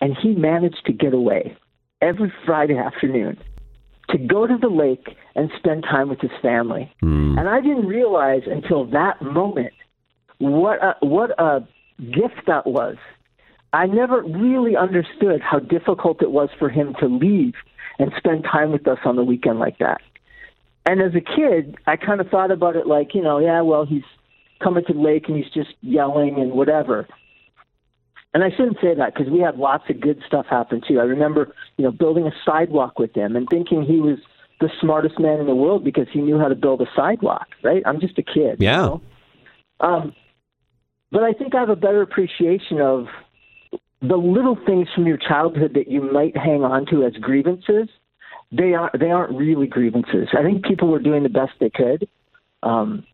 And 0.00 0.16
he 0.16 0.34
managed 0.34 0.86
to 0.86 0.92
get 0.92 1.12
away 1.12 1.56
every 2.00 2.32
Friday 2.46 2.78
afternoon 2.78 3.38
to 4.08 4.18
go 4.18 4.46
to 4.46 4.56
the 4.56 4.68
lake 4.68 5.16
and 5.34 5.50
spend 5.58 5.84
time 5.84 6.08
with 6.08 6.20
his 6.20 6.30
family. 6.42 6.92
Mm. 7.02 7.38
And 7.38 7.48
I 7.48 7.60
didn't 7.60 7.86
realize 7.86 8.42
until 8.46 8.86
that 8.86 9.20
moment 9.22 9.72
what 10.38 10.82
a, 10.82 10.96
what 11.00 11.38
a 11.38 11.60
gift 11.98 12.46
that 12.46 12.66
was. 12.66 12.96
I 13.72 13.86
never 13.86 14.22
really 14.22 14.76
understood 14.76 15.40
how 15.40 15.60
difficult 15.60 16.22
it 16.22 16.30
was 16.30 16.48
for 16.58 16.68
him 16.68 16.94
to 17.00 17.06
leave 17.06 17.54
and 17.98 18.12
spend 18.16 18.44
time 18.44 18.72
with 18.72 18.86
us 18.88 18.98
on 19.04 19.16
the 19.16 19.22
weekend 19.22 19.58
like 19.58 19.78
that. 19.78 20.00
And 20.86 21.00
as 21.00 21.14
a 21.14 21.20
kid, 21.20 21.76
I 21.86 21.96
kind 21.96 22.20
of 22.20 22.28
thought 22.28 22.50
about 22.50 22.74
it 22.76 22.86
like, 22.86 23.14
you 23.14 23.22
know, 23.22 23.38
yeah, 23.38 23.60
well, 23.60 23.84
he's 23.84 24.02
coming 24.60 24.84
to 24.86 24.92
the 24.92 24.98
lake 24.98 25.28
and 25.28 25.36
he's 25.36 25.52
just 25.52 25.70
yelling 25.82 26.40
and 26.40 26.52
whatever. 26.52 27.06
And 28.32 28.44
I 28.44 28.50
shouldn't 28.50 28.78
say 28.80 28.94
that 28.94 29.14
because 29.14 29.30
we 29.30 29.40
had 29.40 29.56
lots 29.56 29.90
of 29.90 30.00
good 30.00 30.22
stuff 30.26 30.46
happen 30.46 30.80
too. 30.86 31.00
I 31.00 31.04
remember, 31.04 31.54
you 31.76 31.84
know, 31.84 31.90
building 31.90 32.26
a 32.26 32.32
sidewalk 32.44 32.98
with 32.98 33.14
him 33.14 33.36
and 33.36 33.48
thinking 33.48 33.82
he 33.82 34.00
was 34.00 34.18
the 34.60 34.70
smartest 34.80 35.18
man 35.18 35.40
in 35.40 35.46
the 35.46 35.54
world 35.54 35.84
because 35.84 36.06
he 36.12 36.20
knew 36.20 36.38
how 36.38 36.48
to 36.48 36.54
build 36.54 36.80
a 36.80 36.86
sidewalk. 36.94 37.48
Right? 37.62 37.82
I'm 37.84 38.00
just 38.00 38.18
a 38.18 38.22
kid. 38.22 38.56
Yeah. 38.58 38.82
You 38.82 38.82
know? 38.82 39.02
um, 39.80 40.14
but 41.10 41.24
I 41.24 41.32
think 41.32 41.54
I 41.54 41.60
have 41.60 41.70
a 41.70 41.76
better 41.76 42.02
appreciation 42.02 42.80
of 42.80 43.06
the 44.02 44.16
little 44.16 44.56
things 44.66 44.88
from 44.94 45.06
your 45.06 45.18
childhood 45.18 45.72
that 45.74 45.88
you 45.88 46.10
might 46.12 46.36
hang 46.36 46.64
on 46.64 46.86
to 46.86 47.04
as 47.04 47.12
grievances. 47.14 47.88
They 48.52 48.74
are 48.74 48.90
they 48.98 49.10
aren't 49.10 49.36
really 49.36 49.66
grievances. 49.66 50.28
I 50.36 50.42
think 50.42 50.64
people 50.64 50.88
were 50.88 50.98
doing 50.98 51.22
the 51.22 51.28
best 51.28 51.52
they 51.60 51.70
could. 51.70 52.08
Um, 52.62 53.06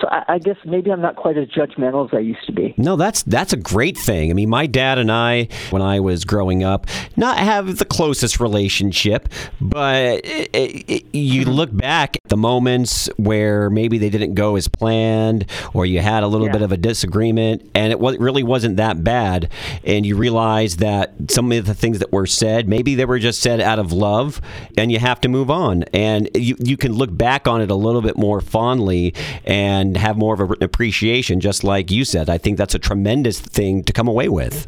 so 0.00 0.06
I, 0.08 0.34
I, 0.34 0.38
guess 0.38 0.56
maybe 0.66 0.92
I'm 0.92 1.00
not 1.00 1.16
quite 1.16 1.38
as 1.38 1.48
judgmental 1.48 2.06
as 2.06 2.14
I 2.14 2.18
used 2.18 2.44
to 2.44 2.52
be. 2.52 2.74
No, 2.76 2.96
that's 2.96 3.22
that's 3.22 3.54
a 3.54 3.56
great 3.56 3.96
thing. 3.96 4.30
I 4.30 4.34
mean, 4.34 4.50
my 4.50 4.66
dad 4.66 4.98
and 4.98 5.10
I, 5.10 5.48
when 5.70 5.80
I 5.80 5.98
was 6.00 6.26
growing 6.26 6.62
up, 6.62 6.86
not 7.16 7.38
have 7.38 7.78
the 7.78 7.86
closest 7.86 8.38
relationship, 8.38 9.30
but 9.62 10.20
it, 10.26 10.50
it, 10.54 11.14
you 11.14 11.42
mm-hmm. 11.42 11.50
look 11.50 11.74
back 11.74 12.16
at 12.16 12.28
the 12.28 12.36
moments 12.36 13.08
where 13.16 13.70
maybe 13.70 13.96
they 13.96 14.10
didn't 14.10 14.34
go 14.34 14.56
as 14.56 14.68
planned, 14.68 15.46
or 15.72 15.86
you 15.86 16.00
had 16.00 16.22
a 16.22 16.26
little 16.26 16.48
yeah. 16.48 16.52
bit 16.52 16.62
of 16.62 16.70
a 16.70 16.76
disagreement, 16.76 17.68
and 17.74 17.90
it 17.90 17.98
was, 17.98 18.18
really 18.18 18.42
wasn't 18.42 18.76
that 18.76 19.02
bad, 19.02 19.50
and 19.84 20.04
you 20.04 20.16
realize 20.16 20.76
that 20.76 21.14
some 21.30 21.50
of 21.50 21.64
the 21.64 21.74
things 21.74 21.98
that 22.00 22.12
were 22.12 22.26
said, 22.26 22.68
maybe 22.68 22.94
they 22.94 23.06
were 23.06 23.18
just 23.18 23.40
said 23.40 23.58
out 23.58 23.78
of 23.78 23.90
love, 23.90 24.42
and 24.76 24.92
you 24.92 24.98
have 24.98 25.18
to 25.22 25.30
move 25.30 25.50
on, 25.50 25.84
and 25.94 26.28
you 26.34 26.56
you 26.58 26.76
can 26.76 26.92
look 26.92 27.16
back 27.16 27.48
on 27.48 27.62
it 27.62 27.70
a 27.70 27.74
little 27.74 28.02
bit 28.02 28.18
more 28.18 28.42
fondly 28.42 29.14
and 29.46 29.77
and 29.78 29.96
have 29.96 30.16
more 30.16 30.34
of 30.34 30.40
an 30.40 30.62
appreciation, 30.62 31.40
just 31.40 31.64
like 31.64 31.90
you 31.90 32.04
said. 32.04 32.28
I 32.28 32.38
think 32.38 32.58
that's 32.58 32.74
a 32.74 32.78
tremendous 32.78 33.40
thing 33.40 33.84
to 33.84 33.92
come 33.92 34.08
away 34.08 34.28
with. 34.28 34.66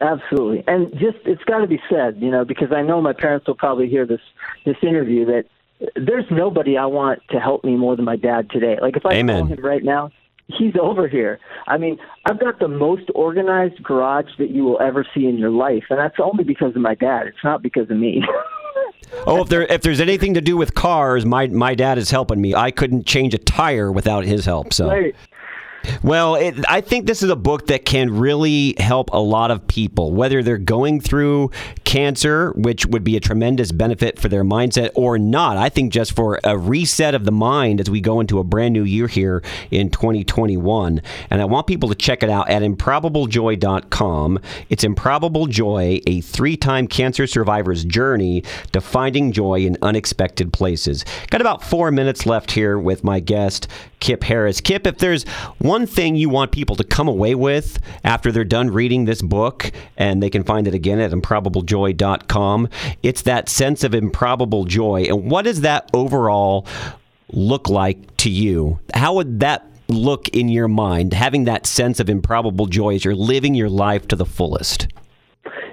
Absolutely, 0.00 0.64
and 0.66 0.90
just 0.92 1.18
it's 1.24 1.44
got 1.44 1.58
to 1.58 1.68
be 1.68 1.80
said, 1.88 2.16
you 2.18 2.30
know, 2.30 2.44
because 2.44 2.72
I 2.72 2.82
know 2.82 3.00
my 3.00 3.12
parents 3.12 3.46
will 3.46 3.54
probably 3.54 3.88
hear 3.88 4.06
this 4.06 4.20
this 4.64 4.76
interview 4.82 5.24
that 5.26 5.44
there's 5.94 6.24
nobody 6.30 6.76
I 6.76 6.86
want 6.86 7.20
to 7.30 7.38
help 7.38 7.64
me 7.64 7.76
more 7.76 7.94
than 7.94 8.04
my 8.04 8.16
dad 8.16 8.50
today. 8.50 8.76
Like 8.80 8.96
if 8.96 9.06
I 9.06 9.14
Amen. 9.14 9.46
call 9.46 9.56
him 9.56 9.64
right 9.64 9.84
now, 9.84 10.10
he's 10.48 10.74
over 10.80 11.06
here. 11.06 11.38
I 11.68 11.78
mean, 11.78 11.98
I've 12.26 12.40
got 12.40 12.58
the 12.58 12.68
most 12.68 13.08
organized 13.14 13.82
garage 13.82 14.30
that 14.38 14.50
you 14.50 14.64
will 14.64 14.80
ever 14.80 15.06
see 15.14 15.26
in 15.26 15.38
your 15.38 15.50
life, 15.50 15.84
and 15.90 15.98
that's 15.98 16.16
only 16.18 16.44
because 16.44 16.74
of 16.74 16.82
my 16.82 16.94
dad. 16.94 17.28
It's 17.28 17.44
not 17.44 17.62
because 17.62 17.88
of 17.90 17.96
me. 17.96 18.24
oh, 19.26 19.42
if 19.42 19.48
there 19.48 19.62
if 19.62 19.82
there's 19.82 20.00
anything 20.00 20.34
to 20.34 20.40
do 20.40 20.56
with 20.56 20.74
cars, 20.74 21.24
my 21.24 21.46
my 21.48 21.74
dad 21.74 21.98
is 21.98 22.10
helping 22.10 22.40
me. 22.40 22.54
I 22.54 22.70
couldn't 22.70 23.06
change 23.06 23.34
a 23.34 23.38
tire 23.38 23.90
without 23.90 24.24
his 24.24 24.44
help. 24.44 24.72
So. 24.72 24.88
Right. 24.88 25.14
Well, 26.02 26.34
it, 26.36 26.54
I 26.68 26.80
think 26.80 27.06
this 27.06 27.22
is 27.22 27.30
a 27.30 27.36
book 27.36 27.66
that 27.68 27.84
can 27.84 28.10
really 28.10 28.74
help 28.78 29.10
a 29.12 29.20
lot 29.20 29.50
of 29.50 29.66
people, 29.66 30.12
whether 30.12 30.42
they're 30.42 30.58
going 30.58 31.00
through 31.00 31.50
cancer, 31.84 32.52
which 32.56 32.86
would 32.86 33.04
be 33.04 33.16
a 33.16 33.20
tremendous 33.20 33.72
benefit 33.72 34.18
for 34.18 34.28
their 34.28 34.44
mindset, 34.44 34.90
or 34.94 35.18
not. 35.18 35.56
I 35.56 35.68
think 35.68 35.92
just 35.92 36.12
for 36.12 36.40
a 36.44 36.56
reset 36.56 37.14
of 37.14 37.24
the 37.24 37.32
mind 37.32 37.80
as 37.80 37.90
we 37.90 38.00
go 38.00 38.20
into 38.20 38.38
a 38.38 38.44
brand 38.44 38.74
new 38.74 38.84
year 38.84 39.06
here 39.06 39.42
in 39.70 39.90
2021. 39.90 41.00
And 41.30 41.42
I 41.42 41.44
want 41.44 41.66
people 41.66 41.88
to 41.88 41.94
check 41.94 42.22
it 42.22 42.30
out 42.30 42.48
at 42.48 42.62
improbablejoy.com. 42.62 44.40
It's 44.70 44.84
Improbable 44.84 45.46
Joy, 45.46 46.00
a 46.06 46.20
three 46.20 46.56
time 46.56 46.86
cancer 46.86 47.26
survivor's 47.26 47.84
journey 47.84 48.42
to 48.72 48.80
finding 48.80 49.32
joy 49.32 49.60
in 49.60 49.76
unexpected 49.82 50.52
places. 50.52 51.04
Got 51.30 51.40
about 51.40 51.62
four 51.62 51.90
minutes 51.90 52.26
left 52.26 52.52
here 52.52 52.78
with 52.78 53.04
my 53.04 53.20
guest, 53.20 53.68
Kipp 54.04 54.22
Harris. 54.24 54.60
Kipp, 54.60 54.86
if 54.86 54.98
there's 54.98 55.24
one 55.60 55.86
thing 55.86 56.14
you 56.14 56.28
want 56.28 56.52
people 56.52 56.76
to 56.76 56.84
come 56.84 57.08
away 57.08 57.34
with 57.34 57.78
after 58.04 58.30
they're 58.30 58.44
done 58.44 58.68
reading 58.68 59.06
this 59.06 59.22
book, 59.22 59.72
and 59.96 60.22
they 60.22 60.28
can 60.28 60.44
find 60.44 60.68
it 60.68 60.74
again 60.74 61.00
at 61.00 61.10
improbablejoy.com, 61.10 62.68
it's 63.02 63.22
that 63.22 63.48
sense 63.48 63.82
of 63.82 63.94
improbable 63.94 64.66
joy. 64.66 65.04
And 65.04 65.30
what 65.30 65.46
does 65.46 65.62
that 65.62 65.88
overall 65.94 66.66
look 67.32 67.70
like 67.70 68.14
to 68.18 68.28
you? 68.28 68.78
How 68.92 69.14
would 69.14 69.40
that 69.40 69.66
look 69.88 70.28
in 70.28 70.50
your 70.50 70.68
mind, 70.68 71.14
having 71.14 71.44
that 71.44 71.66
sense 71.66 71.98
of 71.98 72.10
improbable 72.10 72.66
joy 72.66 72.96
as 72.96 73.06
you're 73.06 73.14
living 73.14 73.54
your 73.54 73.70
life 73.70 74.06
to 74.08 74.16
the 74.16 74.26
fullest? 74.26 74.86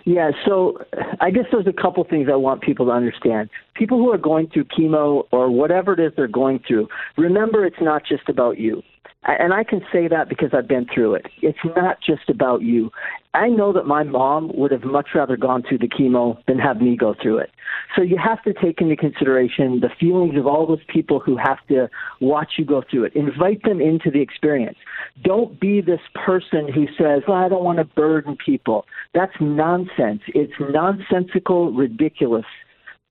Yeah, 0.06 0.32
so 0.46 0.80
I 1.20 1.30
guess 1.30 1.46
there's 1.52 1.68
a 1.68 1.74
couple 1.74 2.04
things 2.04 2.28
I 2.32 2.36
want 2.36 2.62
people 2.62 2.88
to 2.88 2.92
understand. 2.92 3.50
People 3.76 3.98
who 3.98 4.12
are 4.12 4.18
going 4.18 4.48
through 4.50 4.66
chemo 4.66 5.28
or 5.32 5.52
whatever 5.52 5.94
it 5.94 6.00
is 6.00 6.12
they're 6.16 6.28
going 6.28 6.60
through, 6.68 6.88
remember 7.18 7.66
it's 7.66 7.82
not 7.82 8.04
just 8.06 8.28
about 8.28 8.60
you. 8.60 8.82
And 9.24 9.54
I 9.54 9.64
can 9.64 9.82
say 9.94 10.08
that 10.08 10.30
because 10.30 10.50
I've 10.52 10.68
been 10.68 10.88
through 10.92 11.14
it. 11.14 11.28
It's 11.44 11.60
not 11.76 11.98
just 12.02 12.28
about 12.28 12.64
you. 12.64 12.90
I 13.36 13.50
know 13.50 13.72
that 13.72 13.86
my 13.86 14.04
mom 14.04 14.52
would 14.56 14.72
have 14.72 14.84
much 14.84 15.10
rather 15.14 15.38
gone 15.38 15.62
through 15.62 15.78
the 15.78 15.88
chemo 15.88 16.44
than 16.48 16.58
have 16.58 16.82
me 16.82 16.98
go 16.98 17.14
through 17.22 17.38
it. 17.38 17.52
So 17.96 18.02
you 18.02 18.18
have 18.18 18.42
to 18.44 18.54
take 18.54 18.82
into 18.82 18.96
consideration 18.96 19.80
the 19.80 19.90
feelings 20.00 20.38
of 20.38 20.48
all 20.48 20.66
those 20.66 20.84
people 20.88 21.20
who 21.20 21.38
have 21.38 21.60
to 21.68 21.88
watch 22.20 22.54
you 22.58 22.66
go 22.66 22.84
through 22.90 23.06
it. 23.06 23.16
Invite 23.16 23.64
them 23.64 23.80
into 23.80 24.10
the 24.10 24.22
experience. 24.22 24.78
Don't 25.24 25.60
be 25.60 25.82
this 25.82 26.02
person 26.16 26.68
who 26.74 26.88
says, 26.98 27.22
well, 27.28 27.38
I 27.38 27.48
don't 27.48 27.64
want 27.64 27.78
to 27.78 27.86
burden 27.86 28.38
people. 28.44 28.86
That's 29.14 29.34
nonsense. 29.40 30.22
It's 30.28 30.54
nonsensical, 30.60 31.74
ridiculous 31.74 32.46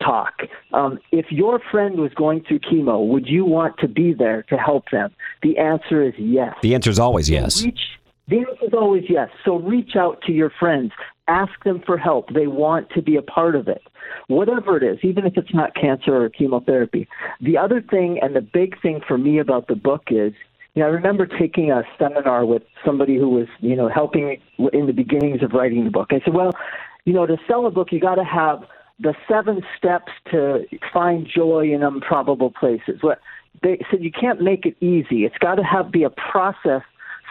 talk. 0.03 0.33
Um, 0.73 0.99
if 1.13 1.27
your 1.31 1.61
friend 1.71 2.01
was 2.01 2.13
going 2.15 2.43
through 2.49 2.61
chemo, 2.61 3.07
would 3.07 3.27
you 3.27 3.45
want 3.45 3.79
to 3.81 3.89
be 3.89 4.15
there 4.15 4.43
to 4.45 4.57
help 4.57 4.85
them? 4.91 5.11
The 5.43 5.59
answer 5.59 6.03
is 6.03 6.15
yes. 6.19 6.55
The 6.63 6.75
answer 6.75 6.91
is 6.91 6.99
always 6.99 7.29
yes. 7.29 7.63
Reach, 7.63 7.81
the 8.29 8.39
answer 8.39 8.65
is 8.67 8.73
always 8.73 9.05
yes. 9.09 9.29
So 9.45 9.57
reach 9.57 9.97
out 9.97 10.23
to 10.23 10.33
your 10.33 10.51
friends. 10.59 10.93
Ask 11.29 11.53
them 11.65 11.83
for 11.85 11.99
help. 11.99 12.33
They 12.33 12.47
want 12.47 12.91
to 12.91 13.03
be 13.03 13.17
a 13.17 13.23
part 13.23 13.55
of 13.55 13.69
it. 13.69 13.83
Whatever 14.29 14.77
it 14.77 14.83
is, 14.83 14.99
even 15.03 15.27
if 15.27 15.37
it's 15.37 15.55
not 15.55 15.75
cancer 15.75 16.25
or 16.25 16.29
chemotherapy. 16.31 17.07
The 17.41 17.59
other 17.59 17.83
thing 17.83 18.19
and 18.23 18.35
the 18.35 18.41
big 18.41 18.81
thing 18.81 19.01
for 19.07 19.19
me 19.19 19.39
about 19.39 19.69
the 19.69 19.77
book 19.77 20.05
is 20.09 20.33
you 20.75 20.83
know, 20.83 20.89
I 20.89 20.91
remember 20.91 21.27
taking 21.27 21.71
a 21.71 21.83
seminar 21.99 22.45
with 22.45 22.63
somebody 22.85 23.17
who 23.17 23.29
was, 23.29 23.49
you 23.61 23.75
know, 23.75 23.89
helping 23.89 24.41
in 24.73 24.87
the 24.87 24.93
beginnings 24.93 25.43
of 25.43 25.53
writing 25.53 25.85
the 25.85 25.91
book. 25.91 26.09
I 26.11 26.21
said, 26.25 26.35
well, 26.35 26.53
you 27.05 27.13
know, 27.13 27.27
to 27.27 27.37
sell 27.49 27.67
a 27.67 27.71
book, 27.71 27.89
you 27.91 28.01
got 28.01 28.17
to 28.17 28.25
have 28.25 28.63
the 29.01 29.15
seven 29.29 29.63
steps 29.77 30.13
to 30.31 30.65
find 30.93 31.27
joy 31.27 31.73
in 31.73 31.83
improbable 31.83 32.51
places. 32.51 32.99
What 33.01 33.21
they 33.63 33.81
said 33.91 34.03
you 34.03 34.13
can't 34.13 34.41
make 34.41 34.65
it 34.65 34.77
easy. 34.81 35.25
It's 35.25 35.39
got 35.39 35.57
to 35.57 35.65
have 35.65 35.91
be 35.91 36.05
a 36.05 36.11
process. 36.11 36.83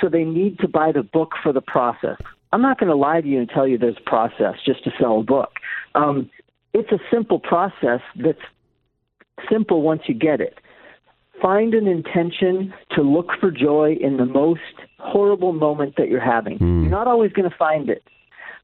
So 0.01 0.09
they 0.09 0.23
need 0.23 0.59
to 0.59 0.67
buy 0.67 0.91
the 0.91 1.03
book 1.03 1.33
for 1.43 1.53
the 1.53 1.61
process. 1.61 2.17
I'm 2.51 2.61
not 2.61 2.79
going 2.79 2.89
to 2.89 2.95
lie 2.95 3.21
to 3.21 3.27
you 3.27 3.39
and 3.39 3.49
tell 3.49 3.67
you 3.67 3.77
there's 3.77 3.97
a 3.97 4.09
process 4.09 4.55
just 4.65 4.83
to 4.85 4.91
sell 4.99 5.19
a 5.19 5.23
book. 5.23 5.51
Um, 5.93 6.29
it's 6.73 6.91
a 6.91 6.99
simple 7.11 7.39
process 7.39 8.01
that's 8.15 8.39
simple 9.51 9.81
once 9.81 10.03
you 10.07 10.13
get 10.13 10.41
it. 10.41 10.57
Find 11.41 11.73
an 11.73 11.87
intention 11.87 12.73
to 12.91 13.01
look 13.01 13.29
for 13.39 13.51
joy 13.51 13.95
in 13.99 14.17
the 14.17 14.25
most 14.25 14.61
horrible 14.99 15.53
moment 15.53 15.95
that 15.97 16.09
you're 16.09 16.19
having. 16.19 16.57
Mm. 16.59 16.81
You're 16.81 16.91
not 16.91 17.07
always 17.07 17.31
going 17.31 17.49
to 17.49 17.55
find 17.55 17.89
it, 17.89 18.03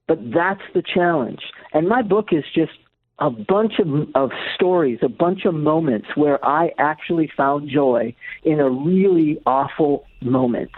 but 0.08 0.20
that's 0.34 0.62
the 0.74 0.82
challenge. 0.82 1.40
And 1.74 1.88
my 1.88 2.02
book 2.02 2.30
is 2.32 2.44
just 2.54 2.74
a 3.20 3.30
bunch 3.30 3.74
of, 3.80 3.88
of 4.14 4.32
stories, 4.56 5.00
a 5.02 5.10
bunch 5.10 5.46
of 5.46 5.54
moments 5.54 6.08
where 6.16 6.44
I 6.44 6.72
actually 6.78 7.32
found 7.36 7.70
joy 7.70 8.14
in 8.44 8.60
a 8.60 8.70
really 8.70 9.42
awful 9.46 10.06
moment. 10.22 10.72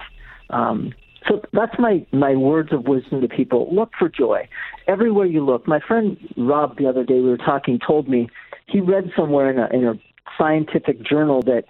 Um, 0.52 0.94
so 1.28 1.42
that's 1.52 1.74
my, 1.80 2.06
my 2.12 2.36
words 2.36 2.72
of 2.72 2.86
wisdom 2.88 3.22
to 3.22 3.28
people. 3.28 3.74
Look 3.74 3.92
for 3.98 4.08
joy 4.08 4.48
everywhere 4.88 5.26
you 5.26 5.44
look. 5.44 5.68
My 5.68 5.80
friend 5.80 6.16
Rob, 6.38 6.78
the 6.78 6.88
other 6.88 7.04
day, 7.04 7.16
we 7.16 7.30
were 7.30 7.38
talking, 7.38 7.80
told 7.86 8.08
me 8.08 8.30
he 8.68 8.82
read 8.82 9.12
somewhere 9.16 9.50
in 9.50 9.60
a, 9.60 9.68
in 9.76 9.88
a 9.88 9.94
scientific 10.38 11.04
journal 11.04 11.42
that 11.44 11.64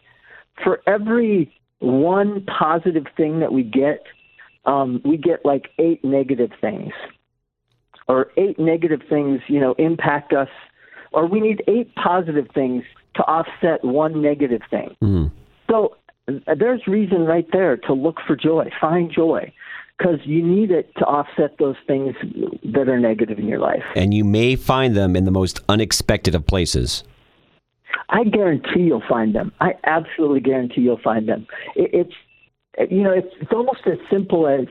for 0.63 0.81
every 0.87 1.53
one 1.79 2.45
positive 2.45 3.05
thing 3.15 3.39
that 3.39 3.51
we 3.53 3.63
get, 3.63 4.03
um, 4.65 5.01
we 5.05 5.17
get 5.17 5.45
like 5.45 5.69
eight 5.79 6.03
negative 6.03 6.51
things 6.59 6.93
or 8.07 8.31
eight 8.37 8.57
negative 8.57 9.01
things, 9.09 9.41
you 9.47 9.59
know, 9.59 9.75
impact 9.77 10.33
us, 10.33 10.49
or 11.11 11.27
we 11.27 11.39
need 11.39 11.63
eight 11.67 11.93
positive 11.95 12.47
things 12.53 12.83
to 13.15 13.23
offset 13.23 13.83
one 13.83 14.21
negative 14.21 14.61
thing. 14.69 14.95
Mm. 15.01 15.31
So 15.69 15.97
uh, 16.27 16.55
there's 16.57 16.85
reason 16.87 17.25
right 17.25 17.47
there 17.51 17.77
to 17.77 17.93
look 17.93 18.17
for 18.25 18.35
joy, 18.35 18.69
find 18.79 19.11
joy, 19.11 19.51
because 19.97 20.19
you 20.25 20.43
need 20.43 20.71
it 20.71 20.93
to 20.97 21.05
offset 21.05 21.57
those 21.59 21.75
things 21.85 22.15
that 22.63 22.87
are 22.87 22.99
negative 22.99 23.39
in 23.39 23.47
your 23.47 23.59
life. 23.59 23.83
And 23.95 24.13
you 24.13 24.23
may 24.23 24.55
find 24.55 24.95
them 24.95 25.15
in 25.15 25.25
the 25.25 25.31
most 25.31 25.59
unexpected 25.67 26.35
of 26.35 26.45
places. 26.45 27.03
I 28.09 28.23
guarantee 28.23 28.81
you'll 28.81 29.03
find 29.07 29.33
them. 29.35 29.51
I 29.59 29.73
absolutely 29.83 30.41
guarantee 30.41 30.81
you'll 30.81 30.99
find 30.99 31.27
them. 31.27 31.47
It, 31.75 31.91
it's 31.93 32.91
you 32.91 33.01
know, 33.03 33.11
it's, 33.11 33.33
it's 33.41 33.51
almost 33.51 33.81
as 33.87 33.97
simple 34.09 34.47
as 34.47 34.67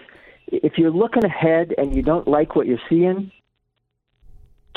if 0.46 0.78
you're 0.78 0.90
looking 0.90 1.24
ahead 1.24 1.74
and 1.76 1.94
you 1.94 2.02
don't 2.02 2.28
like 2.28 2.54
what 2.54 2.66
you're 2.66 2.78
seeing, 2.88 3.32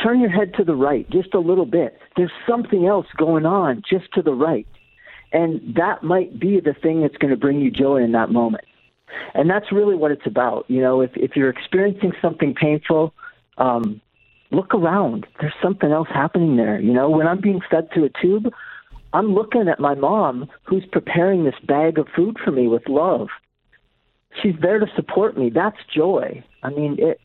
turn 0.02 0.20
your 0.20 0.32
head 0.32 0.54
to 0.56 0.64
the 0.64 0.76
right 0.76 1.10
just 1.10 1.34
a 1.34 1.40
little 1.40 1.66
bit. 1.66 2.00
There's 2.16 2.32
something 2.48 2.86
else 2.86 3.06
going 3.18 3.46
on 3.46 3.84
just 3.88 4.12
to 4.14 4.22
the 4.22 4.34
right. 4.34 4.68
And 5.32 5.76
that 5.76 6.02
might 6.02 6.40
be 6.40 6.60
the 6.60 6.74
thing 6.74 7.02
that's 7.02 7.18
going 7.18 7.32
to 7.32 7.38
bring 7.38 7.62
you 7.62 7.70
joy 7.70 7.98
in 7.98 8.14
that 8.14 8.32
moment. 8.32 8.66
And 9.36 9.50
that's 9.50 9.72
really 9.72 9.96
what 9.96 10.12
it's 10.12 10.26
about. 10.26 10.66
You 10.68 10.82
know, 10.82 11.02
if, 11.02 11.12
if 11.16 11.36
you're 11.36 11.50
experiencing 11.50 12.14
something 12.22 12.56
painful, 12.56 13.14
um, 13.58 14.02
look 14.52 14.74
around. 14.74 15.28
There's 15.40 15.54
something 15.62 15.92
else 15.92 16.08
happening 16.14 16.58
there. 16.58 16.80
You 16.80 16.94
know, 16.94 17.10
when 17.10 17.28
I'm 17.28 17.42
being 17.42 17.62
fed 17.70 17.90
through 17.94 18.06
a 18.06 18.22
tube, 18.22 18.52
I'm 19.14 19.34
looking 19.34 19.68
at 19.68 19.80
my 19.80 19.96
mom 19.96 20.50
who's 20.64 20.86
preparing 20.92 21.44
this 21.44 21.56
bag 21.68 21.98
of 21.98 22.08
food 22.16 22.38
for 22.44 22.52
me 22.52 22.68
with 22.68 22.88
love 22.88 23.30
she's 24.42 24.56
there 24.62 24.80
to 24.80 24.88
support 24.96 25.38
me. 25.38 25.50
That's 25.50 25.78
joy. 25.94 26.44
I 26.64 26.70
mean, 26.70 26.98
it. 27.00 27.20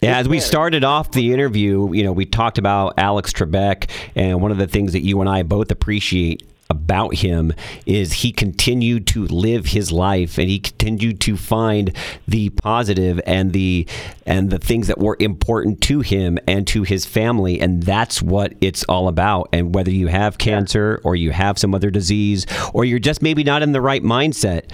Yeah, 0.00 0.18
as 0.18 0.28
we 0.28 0.38
started 0.38 0.84
off 0.84 1.12
the 1.12 1.32
interview, 1.32 1.92
you 1.94 2.02
know, 2.02 2.12
we 2.12 2.26
talked 2.26 2.58
about 2.58 2.94
Alex 2.98 3.32
Trebek, 3.32 3.90
and 4.14 4.42
one 4.42 4.50
of 4.50 4.58
the 4.58 4.66
things 4.66 4.92
that 4.92 5.00
you 5.00 5.20
and 5.20 5.30
I 5.30 5.42
both 5.44 5.70
appreciate 5.70 6.42
about 6.70 7.16
him 7.16 7.52
is 7.86 8.12
he 8.12 8.32
continued 8.32 9.06
to 9.06 9.26
live 9.26 9.66
his 9.66 9.92
life 9.92 10.38
and 10.38 10.48
he 10.48 10.58
continued 10.58 11.20
to 11.20 11.36
find 11.36 11.94
the 12.26 12.48
positive 12.50 13.20
and 13.26 13.52
the 13.52 13.86
and 14.26 14.50
the 14.50 14.58
things 14.58 14.86
that 14.86 14.98
were 14.98 15.16
important 15.20 15.80
to 15.82 16.00
him 16.00 16.38
and 16.46 16.66
to 16.66 16.82
his 16.82 17.04
family. 17.04 17.60
And 17.60 17.82
that's 17.82 18.22
what 18.22 18.54
it's 18.60 18.82
all 18.84 19.08
about. 19.08 19.48
And 19.52 19.74
whether 19.74 19.90
you 19.90 20.06
have 20.06 20.38
cancer 20.38 21.00
or 21.04 21.14
you 21.16 21.30
have 21.32 21.58
some 21.58 21.74
other 21.74 21.90
disease 21.90 22.46
or 22.72 22.84
you're 22.84 22.98
just 22.98 23.22
maybe 23.22 23.44
not 23.44 23.62
in 23.62 23.72
the 23.72 23.80
right 23.80 24.02
mindset 24.02 24.70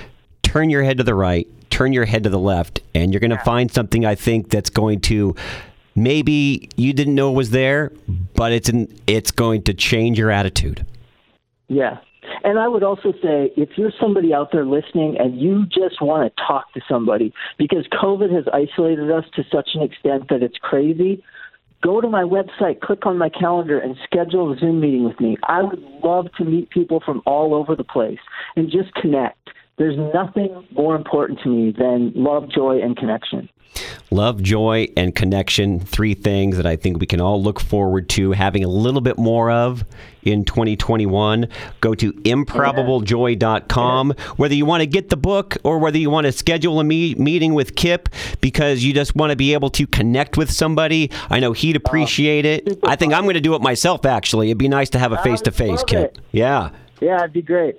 turn 0.50 0.68
your 0.68 0.82
head 0.82 0.98
to 0.98 1.04
the 1.04 1.14
right, 1.14 1.46
turn 1.70 1.92
your 1.92 2.04
head 2.04 2.24
to 2.24 2.28
the 2.28 2.38
left, 2.38 2.80
and 2.92 3.12
you're 3.12 3.20
going 3.20 3.30
to 3.30 3.38
find 3.38 3.70
something 3.70 4.04
I 4.04 4.16
think 4.16 4.50
that's 4.50 4.70
going 4.70 5.00
to 5.02 5.36
maybe 5.94 6.68
you 6.76 6.92
didn't 6.92 7.14
know 7.14 7.30
was 7.30 7.50
there, 7.50 7.92
but 8.34 8.52
it's 8.52 8.68
an, 8.68 8.92
it's 9.06 9.30
going 9.30 9.62
to 9.62 9.74
change 9.74 10.18
your 10.18 10.30
attitude. 10.30 10.84
Yeah. 11.70 11.98
And 12.42 12.58
I 12.58 12.68
would 12.68 12.82
also 12.82 13.12
say 13.22 13.52
if 13.56 13.70
you're 13.76 13.92
somebody 13.98 14.34
out 14.34 14.50
there 14.52 14.66
listening 14.66 15.16
and 15.18 15.40
you 15.40 15.64
just 15.66 16.02
want 16.02 16.30
to 16.30 16.42
talk 16.46 16.72
to 16.74 16.80
somebody 16.88 17.32
because 17.58 17.86
COVID 17.92 18.34
has 18.34 18.44
isolated 18.52 19.10
us 19.10 19.24
to 19.36 19.42
such 19.50 19.70
an 19.74 19.82
extent 19.82 20.28
that 20.28 20.42
it's 20.42 20.58
crazy, 20.60 21.22
go 21.82 22.00
to 22.00 22.08
my 22.08 22.24
website, 22.24 22.80
click 22.80 23.06
on 23.06 23.16
my 23.16 23.28
calendar, 23.28 23.78
and 23.78 23.96
schedule 24.04 24.52
a 24.52 24.58
Zoom 24.58 24.80
meeting 24.80 25.04
with 25.04 25.18
me. 25.20 25.36
I 25.44 25.62
would 25.62 25.80
love 26.02 26.26
to 26.38 26.44
meet 26.44 26.70
people 26.70 27.00
from 27.04 27.22
all 27.24 27.54
over 27.54 27.76
the 27.76 27.84
place 27.84 28.18
and 28.56 28.70
just 28.70 28.92
connect. 28.94 29.38
There's 29.78 29.96
nothing 30.12 30.66
more 30.72 30.96
important 30.96 31.38
to 31.44 31.48
me 31.48 31.72
than 31.76 32.12
love, 32.14 32.50
joy, 32.50 32.80
and 32.82 32.96
connection. 32.96 33.48
Love, 34.10 34.42
joy, 34.42 34.88
and 34.96 35.14
connection. 35.14 35.80
Three 35.80 36.14
things 36.14 36.56
that 36.56 36.66
I 36.66 36.76
think 36.76 36.98
we 36.98 37.06
can 37.06 37.20
all 37.20 37.42
look 37.42 37.60
forward 37.60 38.08
to 38.10 38.32
having 38.32 38.64
a 38.64 38.68
little 38.68 39.00
bit 39.00 39.18
more 39.18 39.50
of 39.50 39.84
in 40.22 40.44
2021. 40.44 41.48
Go 41.80 41.94
to 41.94 42.12
improbablejoy.com. 42.12 44.14
Whether 44.36 44.54
you 44.54 44.66
want 44.66 44.80
to 44.82 44.86
get 44.86 45.08
the 45.10 45.16
book 45.16 45.56
or 45.62 45.78
whether 45.78 45.98
you 45.98 46.10
want 46.10 46.26
to 46.26 46.32
schedule 46.32 46.80
a 46.80 46.84
me- 46.84 47.14
meeting 47.14 47.54
with 47.54 47.76
Kipp 47.76 48.08
because 48.40 48.82
you 48.82 48.92
just 48.92 49.14
want 49.14 49.30
to 49.30 49.36
be 49.36 49.54
able 49.54 49.70
to 49.70 49.86
connect 49.86 50.36
with 50.36 50.50
somebody, 50.50 51.10
I 51.30 51.38
know 51.40 51.52
he'd 51.52 51.76
appreciate 51.76 52.44
it. 52.44 52.80
I 52.84 52.96
think 52.96 53.12
I'm 53.12 53.22
going 53.22 53.34
to 53.34 53.40
do 53.40 53.54
it 53.54 53.62
myself, 53.62 54.04
actually. 54.04 54.48
It'd 54.48 54.58
be 54.58 54.68
nice 54.68 54.90
to 54.90 54.98
have 54.98 55.12
a 55.12 55.22
face 55.22 55.40
to 55.42 55.52
face, 55.52 55.84
Kipp. 55.84 56.18
Yeah. 56.32 56.70
Yeah, 57.00 57.18
it'd 57.18 57.32
be 57.32 57.42
great. 57.42 57.76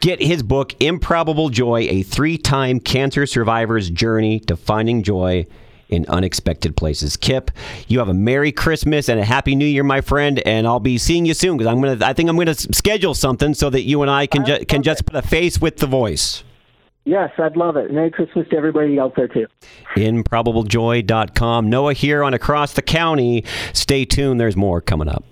Get 0.00 0.22
his 0.22 0.42
book, 0.42 0.74
Improbable 0.80 1.50
Joy 1.50 1.86
A 1.90 2.02
Three 2.02 2.38
Time 2.38 2.80
Cancer 2.80 3.26
Survivor's 3.26 3.90
Journey 3.90 4.40
to 4.40 4.56
Finding 4.56 5.02
Joy 5.02 5.46
in 5.88 6.06
Unexpected 6.08 6.74
Places. 6.74 7.16
Kipp, 7.18 7.50
you 7.86 7.98
have 7.98 8.08
a 8.08 8.14
Merry 8.14 8.50
Christmas 8.50 9.10
and 9.10 9.20
a 9.20 9.24
Happy 9.24 9.54
New 9.54 9.66
Year, 9.66 9.84
my 9.84 10.00
friend, 10.00 10.38
and 10.46 10.66
I'll 10.66 10.80
be 10.80 10.96
seeing 10.96 11.26
you 11.26 11.34
soon 11.34 11.58
because 11.58 11.70
I'm 11.70 11.82
gonna. 11.82 12.04
I 12.04 12.14
think 12.14 12.30
I'm 12.30 12.36
gonna 12.36 12.54
schedule 12.54 13.14
something 13.14 13.52
so 13.52 13.68
that 13.70 13.82
you 13.82 14.00
and 14.00 14.10
I 14.10 14.26
can 14.26 14.44
ju- 14.46 14.64
can 14.66 14.82
just 14.82 15.04
put 15.04 15.14
a 15.16 15.22
face 15.22 15.60
with 15.60 15.76
the 15.76 15.86
voice. 15.86 16.42
Yes, 17.04 17.32
I'd 17.36 17.56
love 17.56 17.76
it. 17.76 17.92
Merry 17.92 18.12
Christmas 18.12 18.48
to 18.50 18.56
everybody 18.56 18.98
out 18.98 19.16
there, 19.16 19.26
too. 19.26 19.48
Improbablejoy.com. 19.96 21.68
Noah 21.68 21.94
here 21.94 22.22
on 22.22 22.32
Across 22.32 22.74
the 22.74 22.82
County. 22.82 23.44
Stay 23.72 24.04
tuned. 24.04 24.40
There's 24.40 24.56
more 24.56 24.80
coming 24.80 25.08
up. 25.08 25.24